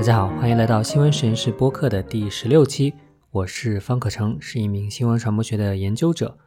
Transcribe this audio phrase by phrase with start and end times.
[0.00, 2.94] 大家好，欢迎来到新闻实验室播客的第十六期。
[3.30, 6.38] 我是方可成，是一名新闻传播学的研究者。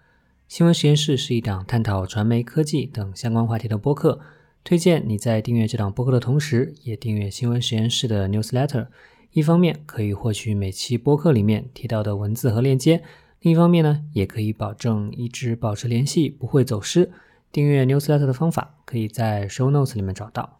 [0.47, 4.19] 新闻实验室是一档探讨传媒、科技等相关话题的播客。
[4.63, 8.87] 推荐你在订阅这档播客的同时，也订阅新闻实验室的 newsletter。
[9.33, 13.03] 一方面可以获取每期播客里面提到的文字和链接，
[13.41, 17.11] 另一方面呢，也可以保证一直保持联系，不会走失。
[17.51, 20.59] 订阅 newsletter 的方法可以在 show notes 里面找到。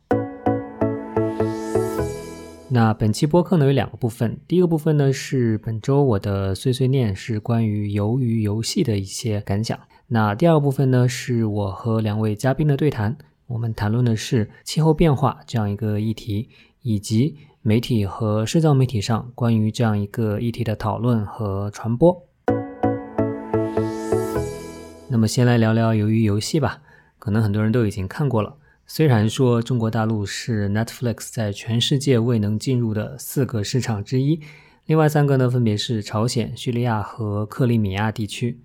[2.73, 9.79] 那本期播客呢有两个部分，第一个部分呢是本周我的碎碎念，是关于鱿鱼游戏的一些感想。
[10.07, 13.15] 那第二个部分呢是我和两位嘉宾的对谈，
[13.45, 16.49] 我们谈论的是气候变化这样一个议题，
[16.81, 22.25] 以及媒体和社交媒体上关于这样一个议题的讨论和传播。
[25.09, 26.81] 那么先来聊聊鱿鱼游戏吧，
[27.19, 28.55] 可能很多人都已经看过了。
[28.95, 34.39] 虽然说中国大陆是 Netflix 在全世界未能进入的四个市场之一，
[34.85, 38.61] 另外三个呢分别是朝鲜、叙利亚和克里米亚地区。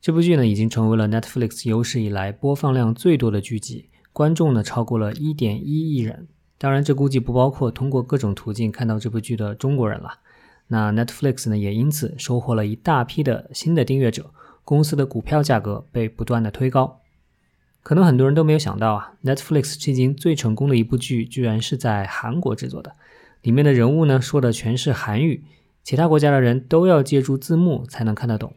[0.00, 6.28] 这部剧呢已经成为了 Netflix 有史以来播放量最多的剧集，观众呢超过了一点一亿人。
[6.56, 10.20] 当然，这估计不包括通过各种途径看到这部剧的中国人了。
[10.68, 14.30] 那 Netflix 呢也因此收获了一大批的新的订阅者，
[14.62, 17.00] 公司的股票价格被不断的推高。
[17.84, 22.96] 可能很多人都没有想到啊，Netflix 至今最成功的一部剧，居然是在韩国制作的。
[23.42, 25.44] 里面的人物呢，说的全是韩语，
[25.82, 28.54] 其他国家的人都要借助字幕才能看得懂。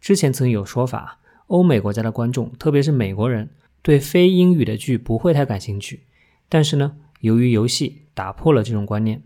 [0.00, 3.50] 之前曾有说法，欧美国家的观众，特别是美国人，
[3.82, 6.04] 对非英语的剧不会太感兴趣。
[6.48, 9.24] 但是呢，由于游戏打破了这种观念。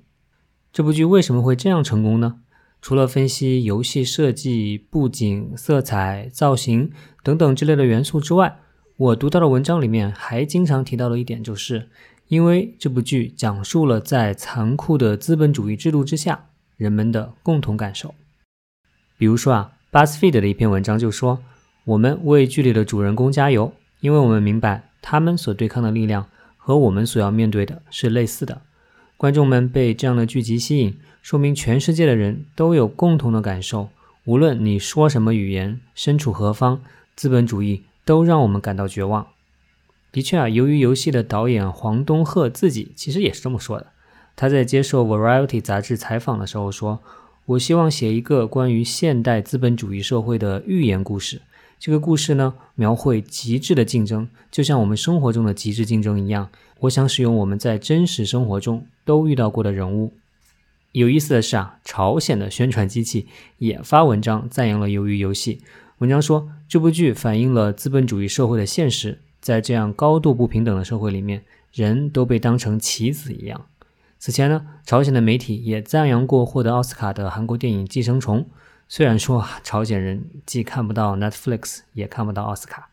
[0.73, 2.41] 这部剧为什么会这样成功呢？
[2.81, 6.91] 除了分析游戏设计、布景、色彩、造型
[7.23, 8.59] 等等之类的元素之外，
[8.97, 11.89] 我读到的文章里面还经常提到的一点，就是
[12.29, 16.47] 因为这部剧讲述了在残酷的资本主义制度之下
[16.77, 18.15] 人们的共同感受。
[19.19, 21.41] 比如说啊，BuzzFeed 的一篇文章就说
[21.87, 28.63] ：“我们为剧里的主人公加油，因为我们明白他们所对抗的力量和我们所要面对的是类似的。”
[29.19, 33.89] 观众们被这样的剧集吸引，说明全世界的人都有共同的感受，
[34.25, 36.81] 无论你说什么语言，身处何方，
[37.17, 37.83] 资本主义。
[38.05, 39.27] 都让我们感到绝望。
[40.13, 43.89] 的确啊，由于游戏的导演黄东赫自己其实也是这么说的。
[44.37, 47.01] 他在接受《Variety》杂志采访的时候说
[47.47, 51.43] ：“我希望写一个关于现代资本主义社会的寓言故事。
[51.79, 56.49] 这个故事呢，描绘极致的竞争，就像我们生活中的极致竞争一样。
[56.81, 60.13] 我想使用我们在真实生活中都遇到过的人物。”
[60.93, 63.27] 有意思的是啊，朝鲜的宣传机器
[63.59, 65.57] 也发文章赞扬了《鱿鱼游戏》。
[65.99, 73.67] 文章说，这部剧反映了资本主义社会的现实，在这样高度不平等的社会里面，人都被当成棋子一样。
[74.19, 78.41] 此前呢，朝鲜的媒体也赞扬过获得奥斯卡的韩国电影《寄生虫》，
[78.89, 82.89] 虽然说朝鲜人既看不到 Netflix，也看不到奥斯卡。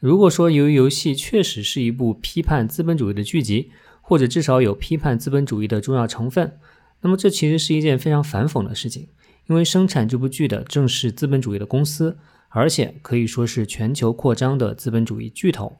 [0.00, 3.70] 如果说《鱿鱼游戏》确实是一部批判资本主义的剧集，
[4.00, 6.58] 或者至少有批判资本主义的重要成分，
[7.00, 9.08] 那么这其实是一件非常反讽的事情。
[9.46, 15.78] 因为生产这部剧的正是资本主义的公司，而且可以说是全球扩张的资本主义巨头。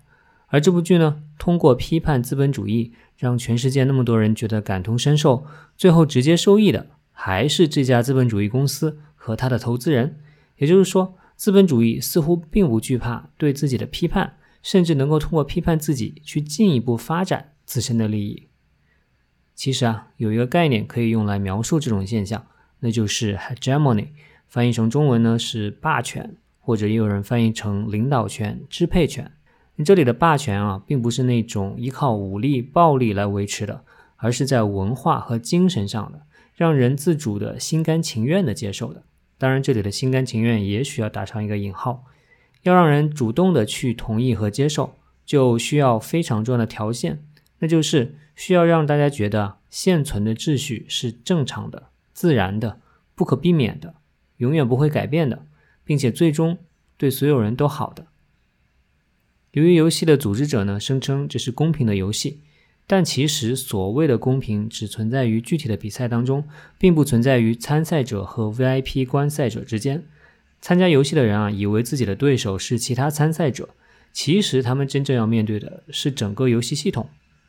[0.49, 5.47] 而这部剧呢，通过批判资本主义，让全世界那么多人觉得感同身受，
[5.77, 10.21] 最后直接受益的还是这家资本主义公司和他的投资人。
[10.57, 18.49] 也就是说，资本主义似乎并不惧怕对自己的批判，甚至能够通过批判自己去进一步发展自身的利益。
[19.55, 22.47] 其实啊，有一个概念可以用来描述这种现象。
[22.81, 24.07] 那就是 hegemony，
[24.47, 26.37] 翻译成中文呢是霸权，
[26.69, 29.33] 或者也有人翻译成领导权、支配权。
[29.87, 33.85] 这里的霸权啊，并不是那种依靠武力、暴力来维持的，
[34.17, 36.21] 而是在文化和精神上的，
[36.55, 39.03] 让人自主的、心甘情愿的接受的。
[39.39, 42.05] 当然，这里的心甘情愿也许要打上一个引号。
[42.65, 47.25] 要让人主动的去同意和接受，就需要非常重要的条件，
[47.61, 51.85] 那就是需要让大家觉得现存的秩序是正常的。
[52.13, 52.79] 自然的、
[53.15, 53.95] 不可避免的、
[54.37, 55.47] 永远不会改变的，
[55.89, 56.59] 并且最终
[56.99, 58.09] 对所有人都好的。
[59.53, 62.43] 由于游戏的组织者呢声称这是公平的游戏，
[62.87, 66.47] 但其实所谓的公平只存在于具体的比赛当中，
[66.77, 70.05] 并不存在于参赛者和 VIP 观赛者之间。
[70.61, 73.71] 参加游戏的人啊，以为自己的对手是其他参赛者，
[74.13, 77.09] 其实他们真正要面对的是整个游戏系统。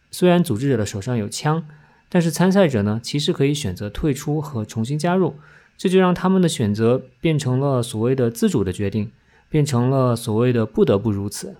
[0.09, 1.67] 虽然组织者的手上有枪。
[2.11, 5.35] 但是参赛者呢，其实可以选择退出和重新加入，
[5.79, 9.13] 这就让他们的选择变成了所谓的自主的决定，
[9.49, 11.55] 变成了所谓的不得不如此。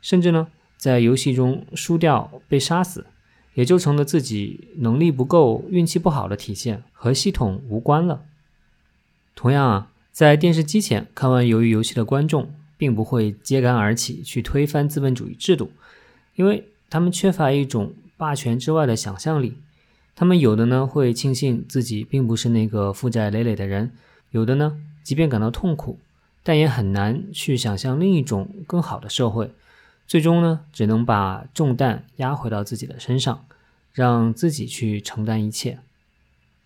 [0.00, 0.48] 甚至呢，
[0.78, 3.04] 在游戏中输掉、被杀死，
[3.52, 8.22] 也就成了自己能力不够、运气不好的体现，和系统无关了。
[9.34, 15.70] 同样啊，在电视机前看完《鱿鱼游戏》的观众，并不会揭竿而起去推翻资本主义制度，
[16.36, 19.58] 因为他们缺乏一种霸权之外的想象力。
[20.18, 23.92] 他们有的呢会庆幸自己并不是那个负债累累的人，
[24.32, 26.00] 有的呢即便感到痛苦，
[26.42, 29.52] 但也很难去想象另一种更好的社会。
[30.08, 33.44] 最终呢，只能把重担压回到自己的身上，
[33.92, 35.78] 让自己去承担一切。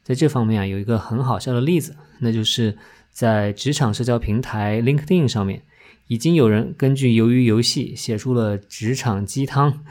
[0.02, 2.78] 在这方面啊，有一个很好笑的例子，那就是
[3.10, 5.60] 在职场社交平台 LinkedIn 上面，
[6.06, 9.84] 已经有人根据鱿鱼游戏写出了职场鸡汤。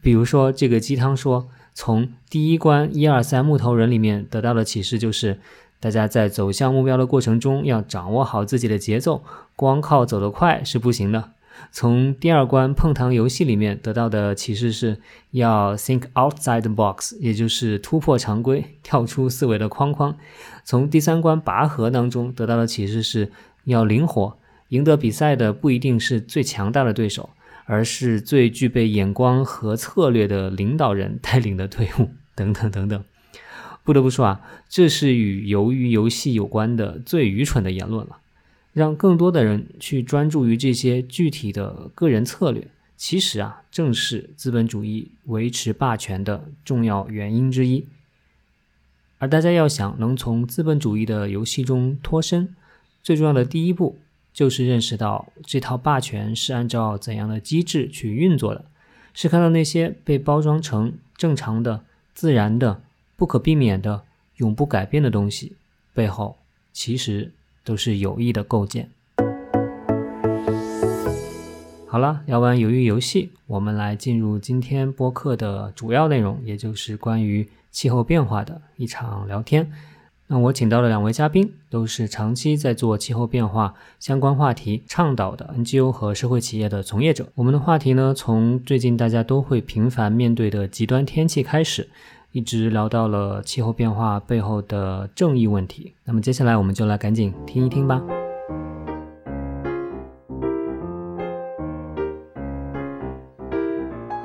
[0.00, 1.50] 比如说，这个鸡汤说。
[1.74, 5.40] 从第一关一二三木头人里面得到的启示就是，
[5.80, 9.24] 大家在走向目标的过程中要掌握好自己的节奏，
[9.56, 11.30] 光靠走得快是不行的。
[11.70, 14.98] 从第二关碰糖游戏里面得到的启示是
[15.32, 20.16] 要 think outside the box，也就是突破常规，跳出思维的框框。
[20.64, 23.30] 从第三关拔河当中得到的启示是
[23.64, 24.36] 要灵活，
[24.68, 27.30] 赢得比赛的不一定是最强大的对手。
[27.72, 33.02] 而是最具备眼光和策略的领导人带领的队伍，等等等等。
[33.82, 38.18] 不得不说啊，这是与鱿鱼游戏有关的最愚蠢的言论了。
[38.74, 47.86] 让更多的人去专注于这些具体的个人策略，其实啊，正是资本主义维持霸权的重要原因之一。
[49.16, 52.54] 而大家要想能从资本主义的游戏中脱身，
[53.02, 53.98] 最重要的第一步。
[54.32, 58.64] 就是认识到这套霸权是按照怎样的机制去运作的，
[59.12, 61.84] 是看到那些被包装成正常的、
[62.14, 62.80] 自然的、
[63.16, 64.02] 不可避免的、
[64.36, 65.52] 永不改变的东西
[65.92, 66.36] 背后，
[66.72, 67.30] 其实
[67.62, 68.88] 都是有意的构建。
[71.86, 79.70] 好了，聊完鱿鱼游戏，我们来进入今天播客的主要内容，也就是关于气候变化的一场聊天。
[80.32, 87.28] 那我请到了两位嘉宾，都是长期在做气候变化相关话题倡导的 NGO 和社会企业的从业者。
[87.34, 91.86] 我们的话题呢，从最近大家都会频繁面对的极端天气开始，
[92.30, 95.92] 一直聊到了气候变化背后的正义问题。
[96.06, 98.00] 那么接下来我们就来赶紧听一听吧。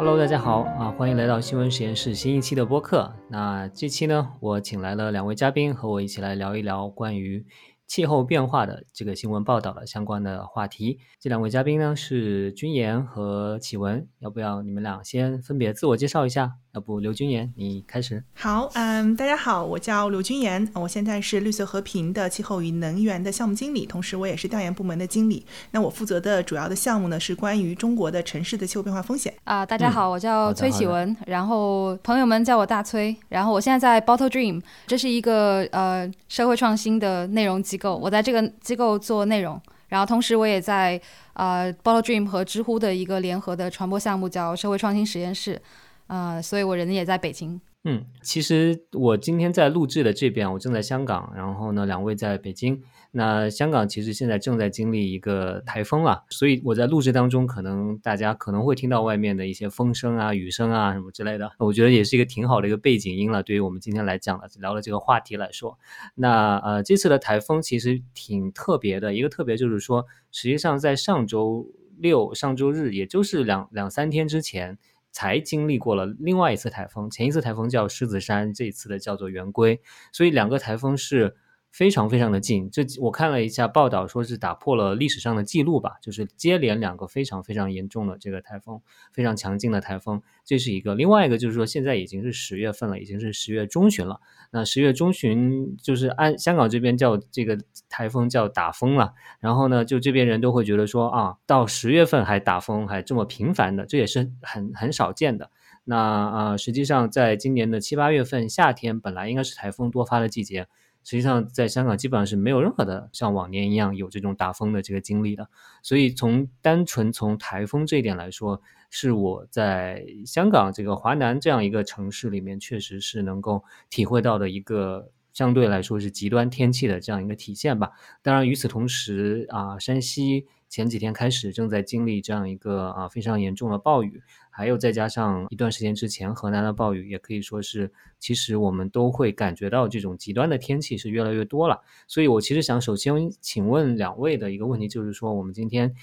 [0.07, 3.13] Hello，大家好啊，欢迎来到新闻实验室新一期的播客。
[3.30, 7.45] 那这期呢，我请来了两位嘉宾，和我一起来聊一聊关于
[7.88, 11.00] 气候变化的这个新闻报道的相关的话题。
[11.19, 16.54] 这两位嘉宾呢是君言和启文，要不要你们俩先分别自我介绍一下？
[16.77, 18.24] 要不刘君言，你开始。
[18.35, 25.44] 好，嗯，大家好，我叫刘君言，我现在是绿色和平的气候与能源的项目经理，同时我也是调研部门的经理。
[25.71, 29.33] 那我负责的主要的项目呢，是关于中国的城市的气候变化风险。
[29.45, 33.15] 啊，大家好，我叫崔启文，然后朋友们叫我大崔。
[33.30, 39.59] 然后我现在在 Bottle Dream，这是一个呃社会创新的内容机构，我在这个机构做内容。
[39.88, 41.01] 然后同时我也在
[41.33, 45.59] 呃 Bottle Dream 和知乎的一个联合的传播项目，叫社会创新实验室。
[46.07, 47.62] 啊，所以我人也在北京。
[47.83, 52.81] 嗯，其实我今天在录制的这边，我正在香港，然后呢，两位在北京。
[53.12, 61.49] 那香港其实现在正在经历一个台风啊，所以我在录制当中，可能大家可能会听到外面的一些风声啊、雨声啊什么之类的。
[61.59, 65.78] 我觉得也是一个挺好的一个背景音了，对于我们今天来讲的聊的这个话题来说。
[66.16, 71.66] 那呃，这次的台风其实挺特别的，一个特别就是说，实际上在上周
[71.97, 74.78] 六、上周日，也就是两两三天之前。
[75.18, 79.81] 才经历过了另外一次台风，前一次台风叫狮子山，这一次的叫做圆规，
[80.12, 81.36] 所以两个台风是。
[81.78, 88.81] 非常非常的近，这我看了一下报道，说是打破了历史上的记录吧，就是接连两个非常非常严重的这个台风，
[89.14, 90.96] 非常强劲的台风，这是一个。
[90.96, 94.19] 另外一个就是说，现在已经是十月份了，已经是十月中旬了。
[94.50, 97.56] 那十月中旬就是按香港这边叫这个
[97.88, 105.52] 台风叫打风了，然后呢，就这边人都会觉得说啊，到十月份还打风还这么频繁的，这也是很很少见的。
[105.84, 110.68] 那啊，实际上在今年的七八月份夏天本来应该是台风多发的季节。
[111.07, 115.49] 实际上，在香港基本上是没有任何的像往年一样有这种打风的这个经历的，
[115.81, 127.92] 所以从单纯从台风这一点来说，是我在香港这个华南这样一个城市里面，确实是能够体会到的一个相对来说是极端天气的这样一个体现吧。
[128.21, 130.45] 当然，与此同时啊，山西。
[130.69, 134.21] 前几天开始正在经历这样一个啊非常严重的暴雨，
[134.57, 141.80] 还有再加上一段时间之前河南的暴雨，也可以说是其实我们都会感觉到这种极端的天气是越来越多了。
[142.07, 145.94] 所以我其实想首先请问两位的一个问题，就是说我们今天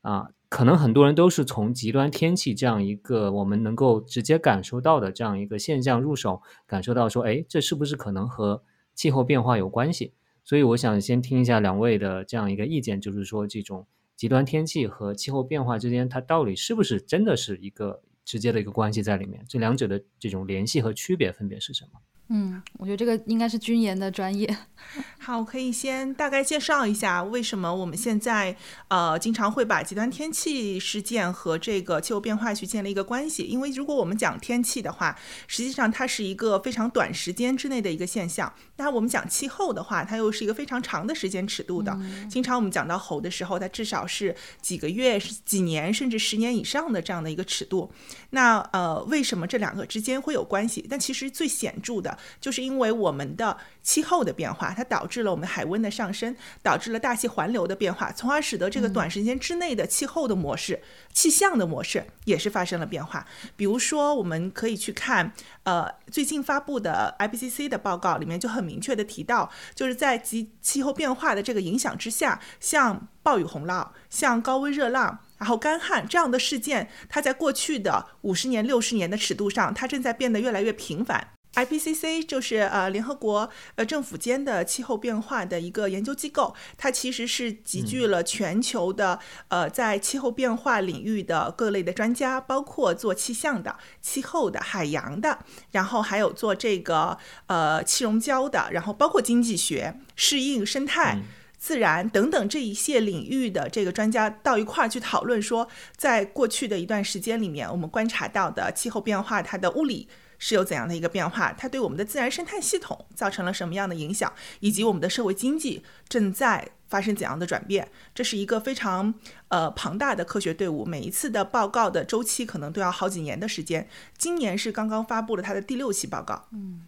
[0.00, 8.62] 啊，可能很多人都是从极端天气这样一个我们能够直接感受到的这样一个现象入手，感受到说，哎，这是不是可能和
[8.94, 10.14] 气候变化有关系？
[10.44, 13.86] 所以我想先听一下两位的这样一个意见，就是说这种
[14.18, 19.44] 极端天气和气候变化之间，它到底是不是真的是一个直接的一个关系在里面？
[19.48, 22.00] 这两者的这种联系和区别分别是什么？
[22.30, 24.56] 嗯，我觉得这个应该是军研的专业。
[25.18, 28.56] 好，可以先大概介绍一下为什么我们现在
[28.88, 33.42] 呃经常会把极端天气事件和这个气候变化去建立一个关系。
[33.42, 41.98] 因为如果我们讲天气的话，实际上它是一个非常短时间之内的一个现象；那我们讲气候的话，它又是一个非常长的时间尺度的。
[42.30, 47.90] 经常我们讲到猴的时候，它至少是几个月、几年甚至十年以上的这样的一个尺度。
[48.30, 50.86] 那呃，为什么这两个之间会有关系？
[50.88, 52.16] 但其实最显著的。
[52.40, 60.80] 就是因为我们的气候的变化，它导致了我们海温的上升，导致了大气环流的变化，从而使得这个短时间之内的气候的模式、
[61.12, 63.26] 气象的模式也是发生了变化。
[63.56, 65.32] 比如说，我们可以去看，
[65.64, 75.20] 呃，最近发布的 IPCC 的报告里面就很明确的提到，就是在极气候变化的这个影响之下，像暴雨洪涝、像高温热浪。
[75.38, 81.28] 然后干旱这样的事件，它在过去的五十年、六十年的尺度上，它正在变得越来越频繁。
[81.54, 95.38] IPCC 就是呃联合国呃政府间的气候变化的一个研究机构，它其实是集聚了全球的呃在气候变化领域的各类的专家，包括做气象的、气候的、海洋的，
[95.72, 101.18] 然后还有做这个呃气溶胶的，然后包括经济学、适应生态。
[101.60, 110.06] 自然等等这一些领域的这个专家到一块儿去讨论，说在过去的一段时间里面，我们观察到的气候变化，它的物理
[110.38, 117.90] 是有怎样的一个变化，它对我们的自然生态系统造成了什么样的影响，以及我们的社会经济正在发生怎样的转变。
[118.14, 119.12] 这是一个非常
[119.48, 123.88] 呃庞大的科学队伍，每一次的报告的周期可能都要好几年的时间。
[124.16, 126.46] 今年是刚刚发布了它的第六期报告。
[126.52, 126.86] 嗯。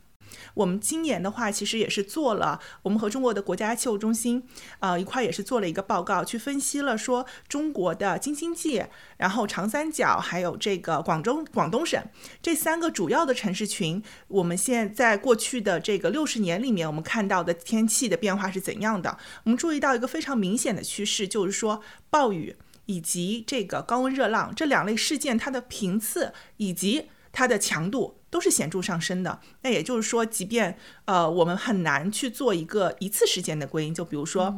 [0.54, 4.42] 我们今年的话，其实也是做了，我们和中国的国家气候中心，
[4.80, 8.84] 呃，一块也是做了一个报告，去分析了说中国的京津冀，
[9.16, 12.02] 然后长三角，还有这个广州、广东省
[12.42, 19.18] 这三个主要的城市群，我们现在过去的这个六十年里面，我们看到的天气的变化是怎样的？
[19.44, 22.56] 我们注意到一个非常明显的趋势，就是说暴雨
[22.86, 28.16] 以及这个高温热浪这两类事件，它的频次以及它的强度。
[28.30, 29.40] 都是显著上升的。
[29.62, 33.92] 那也就是说，即便呃，我们很难去做一个一次时间的归因。
[33.92, 34.54] 就比如说，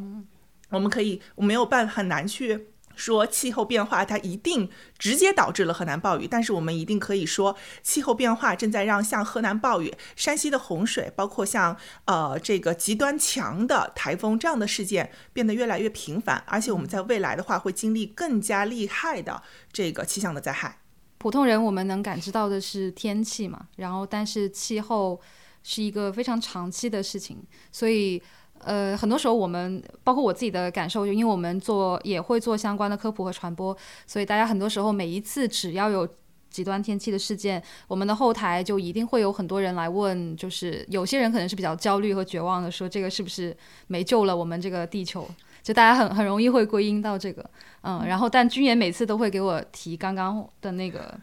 [0.69, 11.75] 我们可以，我没有办很难去说气候变化它一定直接导致了河南暴雨，但是我们一定可以说，气候变化正在让像河南暴雨、山西的洪水，包括像
[12.05, 20.82] 呃这个极端强的台风这样的事件变得越来越频繁，而且我们在未来的话会经历更加厉害的这个气象的灾害。
[21.23, 25.17] 普通人我们能感知到的是天气嘛，然后但是气候
[25.63, 27.37] 是一个非常长期的事情，
[27.71, 28.21] 所以
[28.59, 33.73] 呃很多时候我们包括我自己的感受，就因为我们做也会做相关的科普和传播，
[34.05, 36.05] 所以大家很多时候每一次只要有
[36.49, 43.55] 极端天气的事件，我们的后台就一定会有很多人来问，就是有些人可能是比较焦虑和绝望的，说这个是不是
[43.87, 45.25] 没救了我们这个地球。
[45.63, 47.49] 就大家很很容易会归因到这个，
[47.81, 51.17] 嗯，然后但军演每次都会给我提刚刚的那个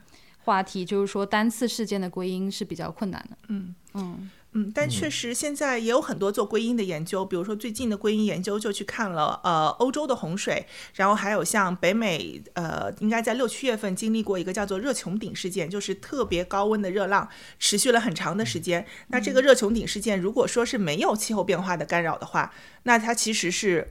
[0.44, 17.28] 话题，就是说单次事件的归因是比较困难的，嗯嗯嗯，但确实现在也有很多做归因的研究，比如说最近的归因研究就去看了呃欧洲的洪水，然后还有像北美呃应该在六七月份经历过一个叫做热穹顶事件，就是特别高温的热浪
[17.58, 18.84] 持续了很长的时间。
[19.08, 22.52] 那这个热穹顶事件如果说是没有气候变化的干扰的话，
[22.84, 23.86] 那它其实是。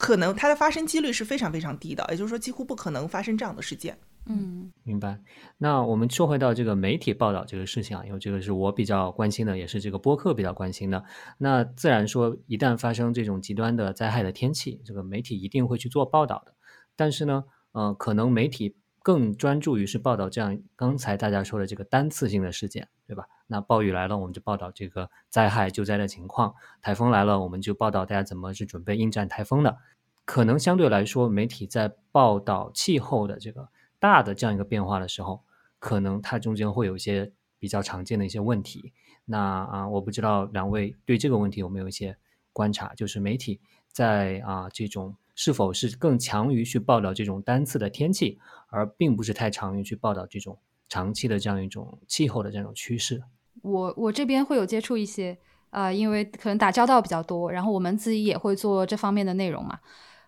[0.00, 3.96] 可能它的发生几率是非常非常低的，也就是说几乎不可能发生这样的事件。
[4.24, 5.20] 嗯，明白。
[5.58, 11.04] 那我们说回到这个媒体报道这个事情啊，因为这个是我比较关心的，也是这个播客比较关心的。
[11.36, 16.54] 那自然说，一旦发生这种极端的灾害的天气，这个媒体一定会去做报道的。
[16.96, 23.26] 但是呢，呃，可能媒体更专注于是报道这样刚才大家说的这个单次性的事件，对吧？
[23.46, 26.52] 那暴雨来了，我们就报道这个灾害救灾的情况；
[26.82, 29.78] 台风来了，我们就报道大家怎么去准备应战台风的。
[30.24, 35.42] 可能相对来说，媒体在报道气候的这个大的这样一个变化的时候，
[35.78, 38.92] 可能它中间会有一些比较常见的一些问题。
[39.24, 42.16] 那啊，我不知道两位对这个问题有没有一些
[42.52, 42.94] 观察？
[42.94, 50.58] 就是媒体在啊这种是否是更强于去报道这种单次的天气，而并不是太长于去报道这种
[50.88, 53.22] 长期的这样一种气候的这种趋势。
[53.62, 55.36] 我我这边会有接触一些
[55.70, 59.78] 啊，因为可能打交道比较多，然后我们自己也会做这方面的内容嘛。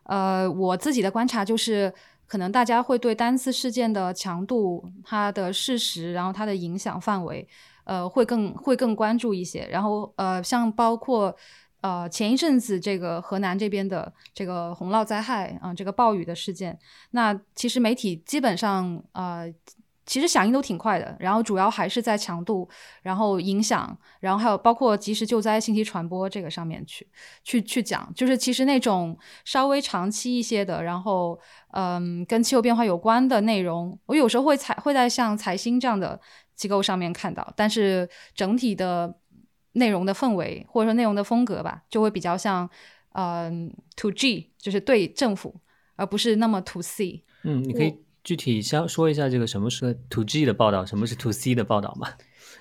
[0.05, 1.93] 呃，我自己的观察就是。
[2.25, 7.47] 可能大家会对单次事件的强度、它的事实，然后它的影响范围，
[7.85, 9.69] 呃，会更会更关注一些。
[9.71, 11.37] 然后呃，像包括
[11.83, 16.77] 呃前一阵子这个河南这边的这个洪涝灾害啊，这个暴雨的事件，
[17.11, 19.53] 那其实媒体基本上呃。
[20.05, 22.69] 其实响应都挺快的，然后主要还是在强度，
[23.03, 27.09] 然后影响，然后还有包括及时救灾、信息传播这个上面去
[27.45, 28.13] 去去讲。
[28.13, 31.39] 就是其实那种稍微长期一些的，然后
[31.71, 36.21] 嗯，跟气候变化有关的内容，我有时候会采会在像财新这样的
[36.57, 39.15] 机构上面看到，但是整体的
[39.73, 42.69] 内容的氛围或者说内容的风格吧，就会比较像
[43.13, 45.55] 嗯 to G，就是对政府，
[45.97, 47.25] 而不是那么 to C。
[47.43, 47.95] 嗯，你可以。
[48.25, 52.07] 具体先说一下这个什么是 to G 的报道，什么是 to C 的报道嘛？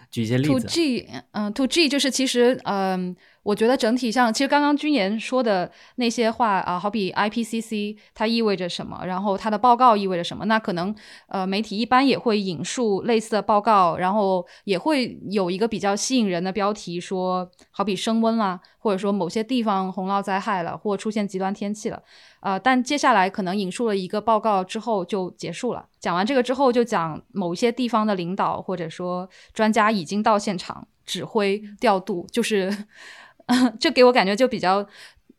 [0.10, 0.50] 举一些例子。
[0.50, 3.16] to G，嗯，to G 就是其实，嗯。
[3.44, 10.94] 我觉得整体上，其实刚刚君言说的那些话啊，好比 IPCC 它意味着什么，然后它的报告意味着什么，那可能
[11.28, 22.00] 呃媒体一般也会引述类似的报告，然后也会有一个比较吸引人的标题，说好比升温啦，或者说某些地方洪涝灾害了，或出现极端天气了，
[22.42, 32.86] 呃，但接下来可能引述了一个报告之后就结束了，讲完这个之后就讲某些地方的领导或者说专家已经到现场指挥调度，就是。
[33.82, 34.88] 这给我感觉就比较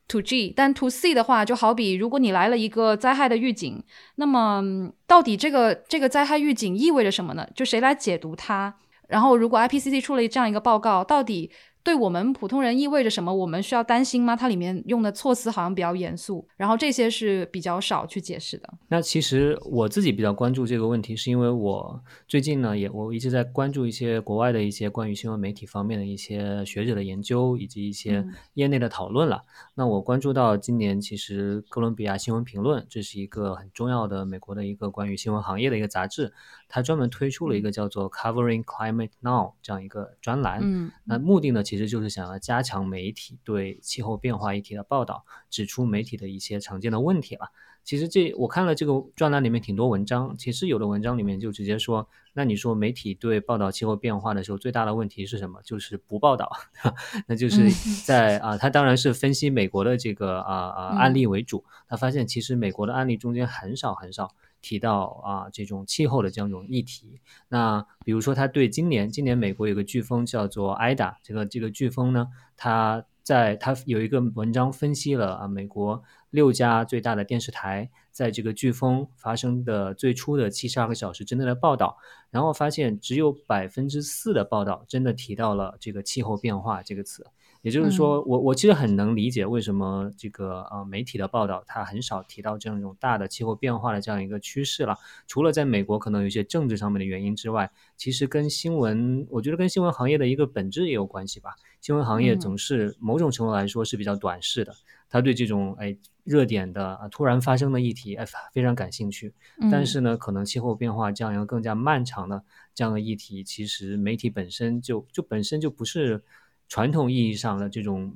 [0.07, 3.83] to G，但 to C 的话，就好比如果你来了一个灾害的预警，
[4.17, 4.63] 那么
[5.07, 7.49] 到底这个这个灾害预警意味着什么呢？
[7.55, 8.75] 就谁来解读它？
[9.09, 11.51] 然后如果 IPCC 出了这样一个报告，到底？
[11.85, 13.35] 对我们普通人意味着什么？
[13.35, 14.37] 我们需要担心吗？
[14.37, 18.73] 它里面用的措辞好像比较严肃，然后这些是比较少去解释的。
[18.89, 28.25] 那其实我自己比较关注这个问题，是因为我最近呢也我一直在关注一些国外的一些关于新闻媒体方面的一些学者的研究以及一些
[28.55, 29.43] 业内的讨论了。
[29.75, 36.33] 那我关注到今年其实哥伦比亚新闻评论这是一个很重要的美国的一个关于新闻行业的一个杂志，
[36.75, 40.61] 它专门推出了一个叫做 Covering Climate Now 这样一个专栏。
[40.63, 41.63] 嗯，那目的呢？
[41.63, 47.49] 其实就是想要加强媒体对气候变化议题的报道，指出媒体的一些常见的问题吧。
[47.85, 55.61] 其实这我看了这个专栏里面挺多文章，其实有的文章里面就直接说，那你说媒体对报道气候变化的时候最大的问题是什么？
[55.63, 56.51] 就是不报道，
[57.29, 57.69] 那就是
[58.07, 64.35] 在啊，他当然是分析美国的这个啊啊案例为主，他发现其实美国的案例中间很少很少。
[64.63, 67.21] 提到啊，这种气候的这样一种议题。
[67.49, 81.99] 那比如说，他对今年，今年美国有个飓风叫做艾达，这个这个飓风呢，他在他有一个文章分析了啊，美国六家最大的电视台在这个飓风发生的最初的七十二个小时之内的报道，
[82.31, 87.27] 然后发现只有百分之四的报道真的提到了这个气候变化这个词。
[87.63, 94.97] 也就是说，我我其实很能理解为什么这个呃媒体的报道它很少提到这样一种大的气候变化的这样一个趋势了。
[95.29, 101.55] 除了在美国可能有一些政治上面的原因之外，其实跟新闻，我觉得跟新闻行业的一个本质也有关系吧。
[101.81, 104.75] 新闻行业总是某种程度来说是比较短视的，
[105.09, 109.33] 他对这种哎热点的啊突然发生的议题哎非常感兴趣。
[109.71, 112.43] 但是呢，可能气候变化这样一个更加漫长的
[112.75, 116.25] 这样的议题，其实媒体本身就就本身就不是。
[116.73, 118.11] 传统意义上的这种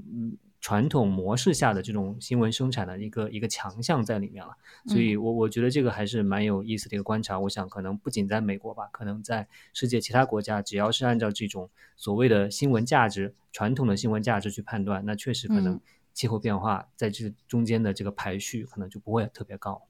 [0.63, 7.39] 传统模式下的这种新闻生产的一个一个强项在里面了，所以我我觉得这个还是蛮有意思的一个观察。
[7.39, 15.79] 我想可能不仅在美国吧，可能在世界其他国家，只要是按照这种所谓的新闻价值、传统的新闻价值去判断，那确实可能
[16.15, 19.83] 气候变化在这中间的这个排序可能就不会特别高。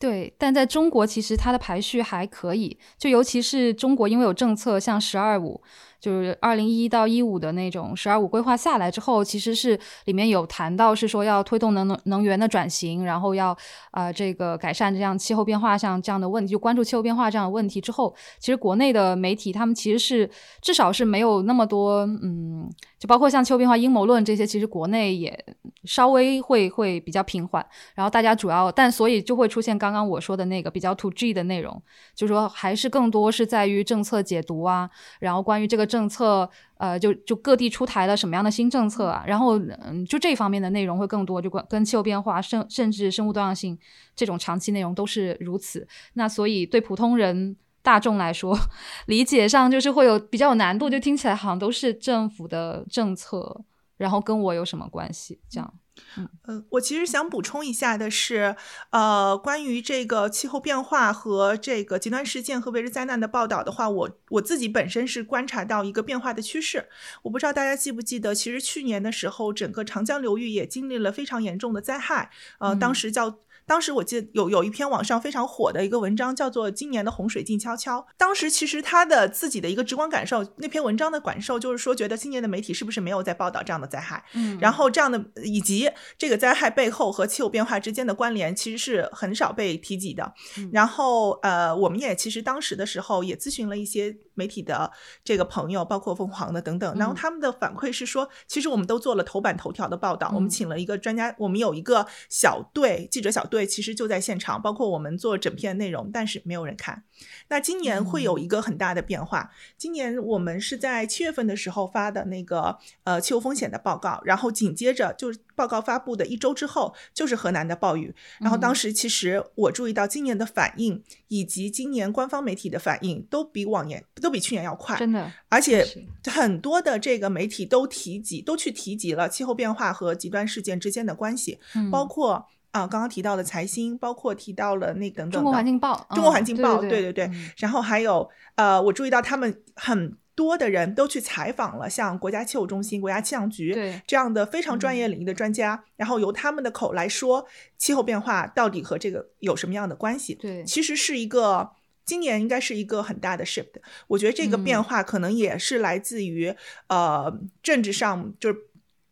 [0.00, 5.62] 对，但在中国其实它的排序还可以，就尤其是中国因为有政策，像“十二五”。
[6.00, 13.56] 就是二零一一到一五的那种“十二五”规划下来之后，其实是里面有谈到是说要推动能能能源的转型，然后要
[13.90, 20.30] 啊这个改善这样气候变化像这样的问题，就关注气候变化这样的问题之后，其实国内的媒体他们其实是
[20.62, 25.44] 至少是没有那么多嗯，就包括像气候变化阴谋论这些，其实国内也
[25.82, 31.82] 稍微会会比较平缓，然后大家主要但所以就会出现刚刚我说的那个比较 to G 的内容，
[32.14, 35.87] 就是说还是更多是在于政策解读啊，然后关于这个。
[35.88, 39.24] 政策，呃，就就各地出台了什么样的新政策啊？
[39.26, 43.76] 然后，嗯，就这方面的内容会更多，就关跟气候变化、甚甚至生物多样性
[44.14, 45.88] 这种长期内容都是如此。
[46.12, 48.56] 那所以对普通人大众来说，
[49.06, 53.62] 理解上就是会有比较有难度，就听起来好像都是政府的政策，
[53.96, 55.40] 然后跟我有什么关系？
[55.48, 55.74] 这样。
[56.16, 58.56] 嗯，我其实想补充一下的是，
[58.90, 66.88] 呃，关于这个气候变化和这个极端事件和未知灾难的报道的话，我我自己本身是观察到一个变化的趋势。
[67.22, 73.38] 我不知道大家记不记得，其实去年的时候，整个长江流域也经历了非常严重的灾害，呃，当时叫。
[73.68, 78.00] 当时我记得有有一篇网上非常火的一个文章，叫做《今年的洪水静悄悄》。
[78.16, 84.24] 当时其实他的自己的一个直观感受，那篇文章的感受就是说，觉得今年的媒体是不是没有在报道这样的灾害？
[84.32, 90.32] 嗯，然后这样的以及这个灾害背后和气候变化之间的关联，其实是很少被提及的。
[90.72, 94.90] 然后呃，我们也其实当时的时候也咨询了一些媒体的
[95.24, 107.02] 这个朋友，包括凤凰的等等，然后他们的反馈是说，其实我们都做了头版头条的报道，我们请了一个专家，我们有一个小队记者小队，其实就在现场，包括我们做整篇内容，但是没有人看。
[107.48, 118.14] 那今年会有一个很大的变化，今年我们是在七月份的时候发的那个呃气候风险的报告，然后紧接着就是报告发布的一周之后，就是河南的暴雨。
[118.38, 125.84] 然后当时其实我注意到今年的反应以及今年官方媒体的反应都比往年都比去年要快，真的，而且
[126.24, 131.58] 很多的这个媒体都提及都去提及了气候变化和极端事件之间的关系，
[131.90, 132.46] 包括。
[132.70, 147.44] 啊，刚刚提到的财新，包括提到了那等等中国环境报，中国环境报，对对对，然后还有呃，我注意到他们很多的人都去采访了像国家气候中心、国家气象局这样的非常专业领域的专家，然后由他们的口来说
[147.76, 150.36] 气候变化到底和这个有什么样的关系？
[150.36, 151.70] 对，其实是一个
[152.04, 153.66] 今年应该是一个很大的 shift，
[154.06, 156.54] 我觉得这个变化可能也是来自于
[156.86, 158.67] 呃政治上就是。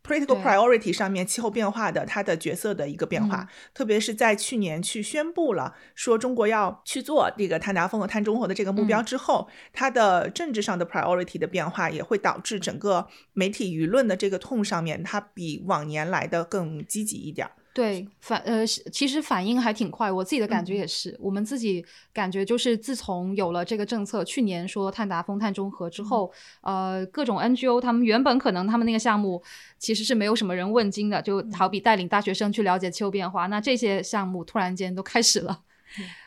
[0.07, 17.45] Critical priority 上面气候变化的它的角色的一个变化，特别是在去年去宣布了说中国要去做这个碳达峰和碳中和的这个目标之后，它的政治上的 priority 的变化也会导致整个媒体舆论的这个痛上面，它比往年来的更积极一点。
[17.77, 21.15] 对反呃，其实反应还挺快，我自己的感觉也是。
[21.19, 29.43] 我们自己感觉就是，自从有了这个政策，去年说碳达峰、碳中和之后，呃，各种 NGO 他们原本可能他们那个项目
[29.77, 35.61] 其实是没有什么人问津的，就好比带领大学生去了解气候变化，那这些项目突然间都开始了，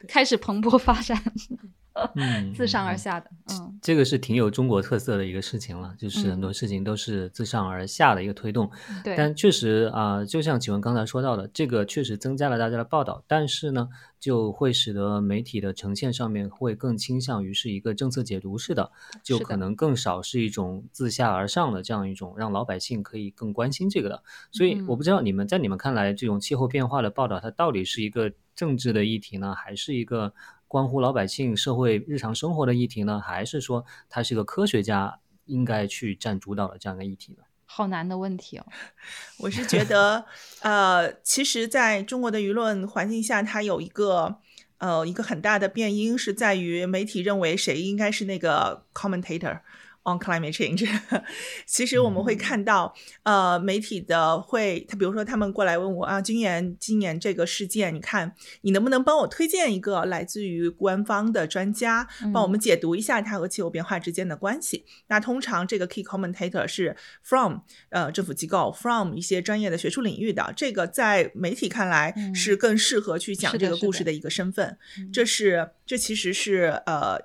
[0.07, 1.21] 开始蓬勃发展。
[2.15, 8.71] 嗯，自上而下的，嗯，这个是挺有中国特色的一个事情了，就是很多事情都是自上而下的一个推动。
[9.03, 13.89] 对，但确实啊，就像启文刚才说到的，这个确实增加了大家的报道，但是呢，
[14.21, 18.91] 就会使得媒体的呈现上面会更倾向于是一个政策解读式的，
[19.23, 24.23] 就可能更少是一种自下而上的这样一种让老百姓可以更关心这个的。
[24.53, 30.33] 所以我不知道你们在你们看来，这种气候变化的报道，它到底是一个政治的议题呢，还是一个？
[30.71, 37.43] 关乎老百姓社会日常生活的议题呢，还是说他是一个科学家应该去占主导的这样一个议题呢？
[37.67, 38.67] 好难的问题哦。
[39.39, 40.25] 我是觉得，
[40.61, 44.37] 呃，其实在中国的舆论环境下，它有一个
[44.79, 49.63] 呃一个很大的变因，是在于媒体认为谁应该是那个 commentator。
[50.05, 50.89] On climate change，
[51.67, 64.87] 其实我们会看到，呃，媒体的会，他比如说他们过来问我啊，今年今年这个事件，你看你能不能帮我推荐一个来自于官方的专家，帮我们解读一下它和气候变化之间的关系？
[65.09, 67.59] 那通常这个 key commentator 是 from
[67.91, 74.79] 呃政府机构，from 一些专业的学术领域的，这个在媒体看来是更适合去讲这个故事的一个身份。
[75.13, 77.19] 这是这其实是呃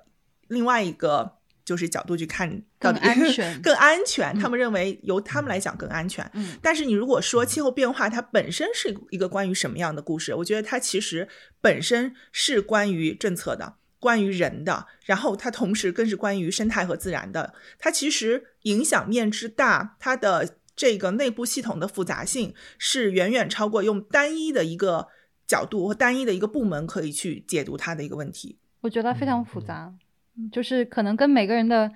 [0.48, 1.35] 另外一个。
[1.66, 4.38] 就是角度去看，更安 全，更安全。
[4.38, 6.24] 他们认为由他们来讲更安全。
[6.32, 11.28] 嗯，但是你如果说气候变化它本身是一个关于什么样的故事，我觉得它其实
[11.60, 17.52] 本身是关于政策的，关于人的，然后它同时更是关于生态和自然的。
[17.80, 25.08] 它其实影响面之大，它的这个内部系统的复杂性是远远超过用单一的一个
[25.48, 28.58] 角度和单一的一个部门可以去解读它的一个问题。
[28.82, 29.92] 我觉得非常复杂。
[30.52, 31.90] 就是可能跟每个人的，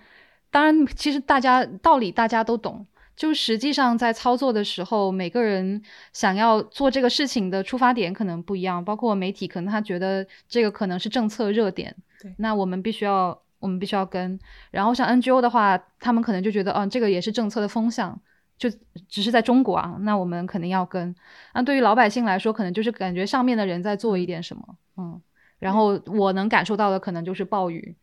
[0.51, 5.81] 当然，其实大家道理大家都懂，就实际上在操作的时候，每个人
[6.13, 8.83] 想要做这个事情的出发点可能不一样。
[8.85, 14.39] 包括媒体，可能他觉得这个可能是政策热点，对，那我们必须要，我们必须要跟。
[14.71, 18.19] 然后像 NGO 的话，他们可能就觉得，嗯，这个也是政策的风向，
[18.57, 18.71] 就
[19.07, 21.15] 只是在中国啊，那我们肯定要跟。
[21.53, 24.63] 那对于老百姓来说，可能就是感觉上面的人在做一点什么，
[24.97, 25.21] 嗯，
[25.59, 27.95] 然后我能感受到的可能就是暴雨。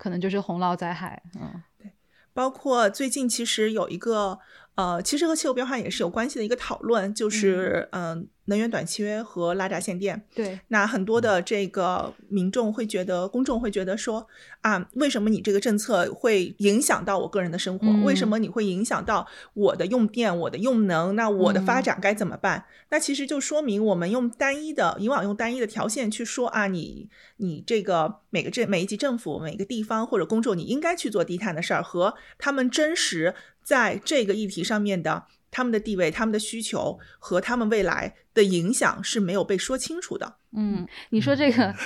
[0.00, 1.92] 可能就是洪涝灾害，嗯，对，
[2.32, 4.38] 包括最近其实有一个，
[4.76, 8.26] 呃，其实和气候变化也是有关系的一个讨论，就是嗯。
[8.50, 14.26] 能源短缺和拉闸限电，对，那很多的这个民众会觉得，公众会觉得说
[14.60, 17.86] 啊，为什么你这个政策会影响到我个人的生活？
[18.04, 21.14] 为什么你会影响到我的用电、我的用能？
[21.14, 22.64] 那我的发展该怎么办？
[22.90, 35.24] 那其实就说明我们用单一的，以往用单一的条线去说啊，你你这个每个政每一级政府、每个地方或者公众，你应该去做低碳的事儿，和他们真实在这个议题上面的。
[35.50, 40.36] 他们的地位、他们的需求和他们未来的影响是没有被说清楚的。
[40.56, 41.74] 嗯，你说这个。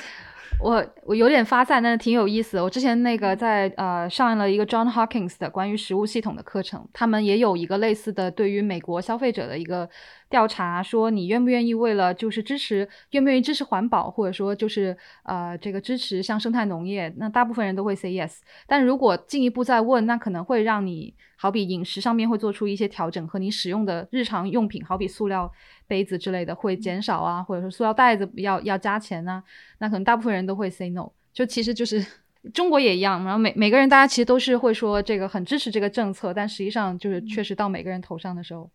[0.60, 2.60] 我我有点发散，但是挺有意思。
[2.60, 9.90] 我之前那个在呃上了一个 John Hawkins 的关于食物系统的课程，他们也有一个类似的对于美国消费者的一个。
[10.34, 18.38] 调查说你愿不愿意为了就是支持愿不愿意支持环保，或者说就是呃这个支持像生态农业，那大部分人都会 say yes。
[18.66, 25.48] 但如果进一步再问，那可能会让你好比饮食上面会做出一些调整，和你使用的日常用品，好比塑料
[25.86, 29.40] 杯子之类的会减少啊，或者说塑料袋子要要加钱啊，
[29.78, 31.08] 那可能大部分人都会 say no。
[31.32, 32.04] 就其实就是
[32.52, 38.68] 中国也一样，然后每每个人大家其实都是会说这个很支持这个政策，但实际上就是确实到每个人头上的时候。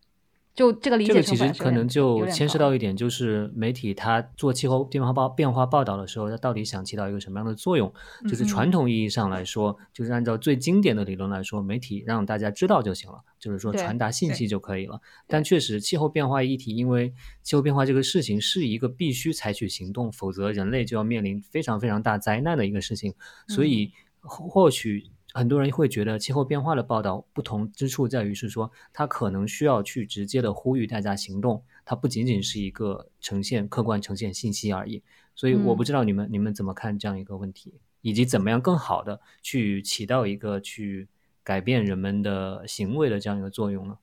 [0.60, 7.90] 就这个理解，这个其实可能就牵涉到一点，就是媒体它做气候变化报变化报道的时候，它到底想起到一个什么样的作用？
[8.28, 15.00] 就是传统意义上来说，就是按照最经典的理论来说，媒体让大家知道就行了，就是说传达信息就可以了。
[15.26, 17.10] 但确实，气候变化议题，因为
[17.42, 23.14] 气候变化这个事情是一个必须采取行动，否则人类就要面临非常非常大灾难的一个事情，
[23.48, 25.10] 所以或许。
[25.32, 35.02] 很多人会觉得气候变化的报道不同之处在于是说，它可能需要去直接的呼吁大家行动，它不仅仅是一个呈现客观呈现信息而已。
[35.34, 41.08] 所以我不知道你们你们怎么看这样一个问题，以及怎么样更好的去起到一个去
[41.42, 43.96] 改变人们的行为的这样一个作用呢？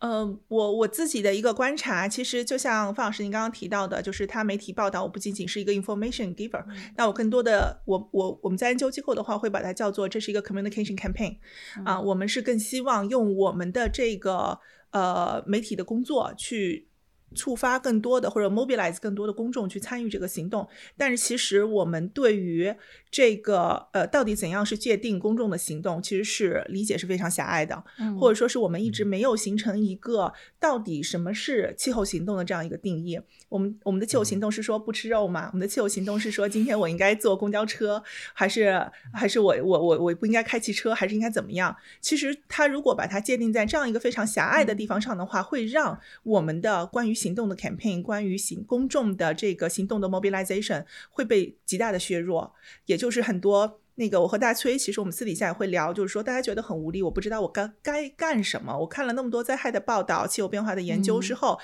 [0.00, 6.64] 嗯，我我自己的一个观察，其实就像方老师您刚刚提到的，就是他媒体报道，我不仅仅是一个 information giver，
[6.96, 11.36] 那我更多的，我我我们在研究机构的话，会把它叫做这是一个 communication campaign，
[11.84, 14.58] 啊，我们是更希望用我们的这个
[14.90, 16.87] 呃媒体的工作去。
[17.34, 22.74] 触发更多的或者 mobilize 更多的公众去参与这个行动，但是其实我们对于
[23.10, 27.82] 这个呃到底怎样是界定公众的行动，其实是理解是非常狭隘的，
[28.18, 33.20] 或者说是我们一直没有形成一个到底什么是气候行动的这样一个定义。
[33.48, 35.48] 我们我们的气候行动是说不吃肉吗？
[35.52, 38.02] 我们的气候行动是说今天我应该坐公交车，
[38.34, 41.74] 还是还是我我我我不应该开汽车，还是应该怎么样？
[42.00, 52.52] 其实它如果把它界定在这样一个非常狭隘的地方上的话，会让我们的关于行动的 campaign，关于行公众的这个行动的 mobilization 会被极大的削弱。
[52.86, 58.78] 也就是很多那个，我和大崔其实我们私底下也会聊，就是说大家觉得很无力，我不知道我该该干什么。
[58.78, 61.58] 我看了那么多灾害的报道、气候变化的研究之后，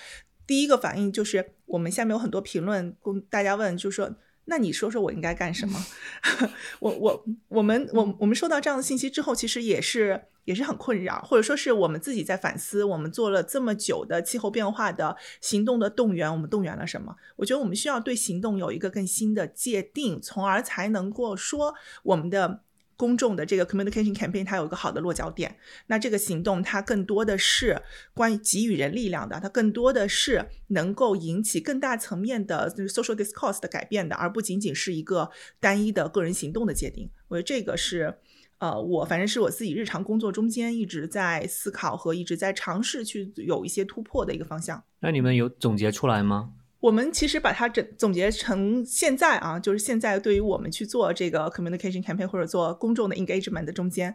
[0.47, 4.15] 第一个反应就是我们下面有很多评论，供大家问，就是说。
[4.47, 5.85] 那你说说我应该干什么？
[6.81, 12.85] 我我我们我我们收到这样的信息之后，其实也是也是很困扰，或者说是我们自己在反思。
[12.85, 17.17] 我们做了这么久的气候变化的行动的动员，我们动员了什么？
[17.37, 22.63] 我觉得我们需要对行动有一个更新的界定，从而才能够说我们的。
[22.97, 27.83] 公众的这个 communication campaign 它有一个好的落脚点，那这个行动它更多的是
[28.15, 35.31] 关于给予人力量的，它更多的是能够引起更大层面的 social discourse 的改变的，而不仅仅是一个
[35.61, 37.11] 单一的个人行动的界定。
[37.29, 38.19] 我觉得这个是，
[38.59, 44.83] 呃，我反正是我自己日常工作中间一直在思考和一直在尝试去有一些突破的一个方向。
[45.01, 46.53] 那你们有总结出来吗？
[46.85, 54.15] 我们其实把它整总结成现在啊，就是现在对于我们去做这个 communication campaign 或者做公众的 engagement 的中间，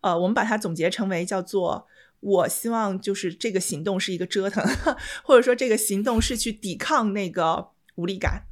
[0.00, 1.86] 呃，我们把它总结成为叫做
[2.18, 4.64] 我希望就是这个行动是一个折腾，
[5.22, 8.42] 或者说这个行动是去抵抗那个无力感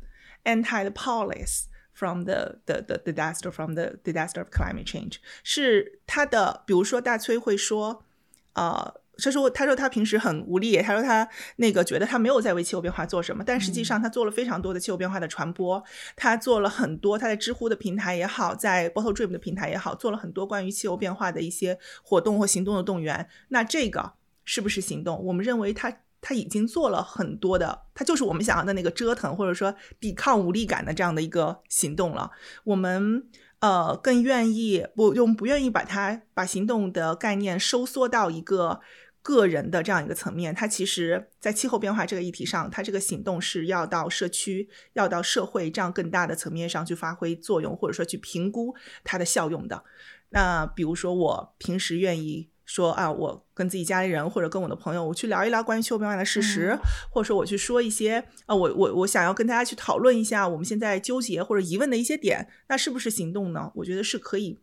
[0.45, 8.05] ，anti the police from the the the disaster from the disaster of climate change 是他的，比如说大崔会说，
[8.53, 9.01] 呃。
[9.19, 10.77] 他说：“他说他平时很无力。
[10.83, 11.27] 他说他
[11.57, 15.83] 那个觉得他没有在为气候变化做什么，但实际上他做了非常多的气候变化的传播。
[16.15, 23.27] 他做了很多，他在知乎的平台也好，在 Bottle Dream 的平台也好，做了很多关于气候变化的一些活动或行动的动员。
[23.49, 24.13] 那这个
[24.45, 25.25] 是不是行动？
[25.25, 32.31] 我们认为他他已经做了很多的，他就是我们想要的那个折腾，或者说抵抗无力感的这样的一个行动了。
[32.65, 33.27] 我们。”
[33.61, 38.81] 呃，更愿意不用不愿意把它把行动的概念收缩到一个
[39.27, 40.55] 个人的这样一个层面。
[40.55, 49.83] 它其实，在气候变化这个议题上，它这个行动是要到社区、要到社会这样更大的层面上去发挥作用，或者说去评估它的效用的。
[50.29, 52.51] 那比如说，我平时愿意。
[52.69, 56.77] 说啊，我跟自己家里人或者跟我的朋友，我去聊一聊关于气候变化的事实，
[57.13, 63.71] 或者说我去说一些啊，我我我想要跟大家去讨论一下我们现在纠结或者疑问的一些点，那是不是行动呢？
[63.77, 64.59] 我觉得是可以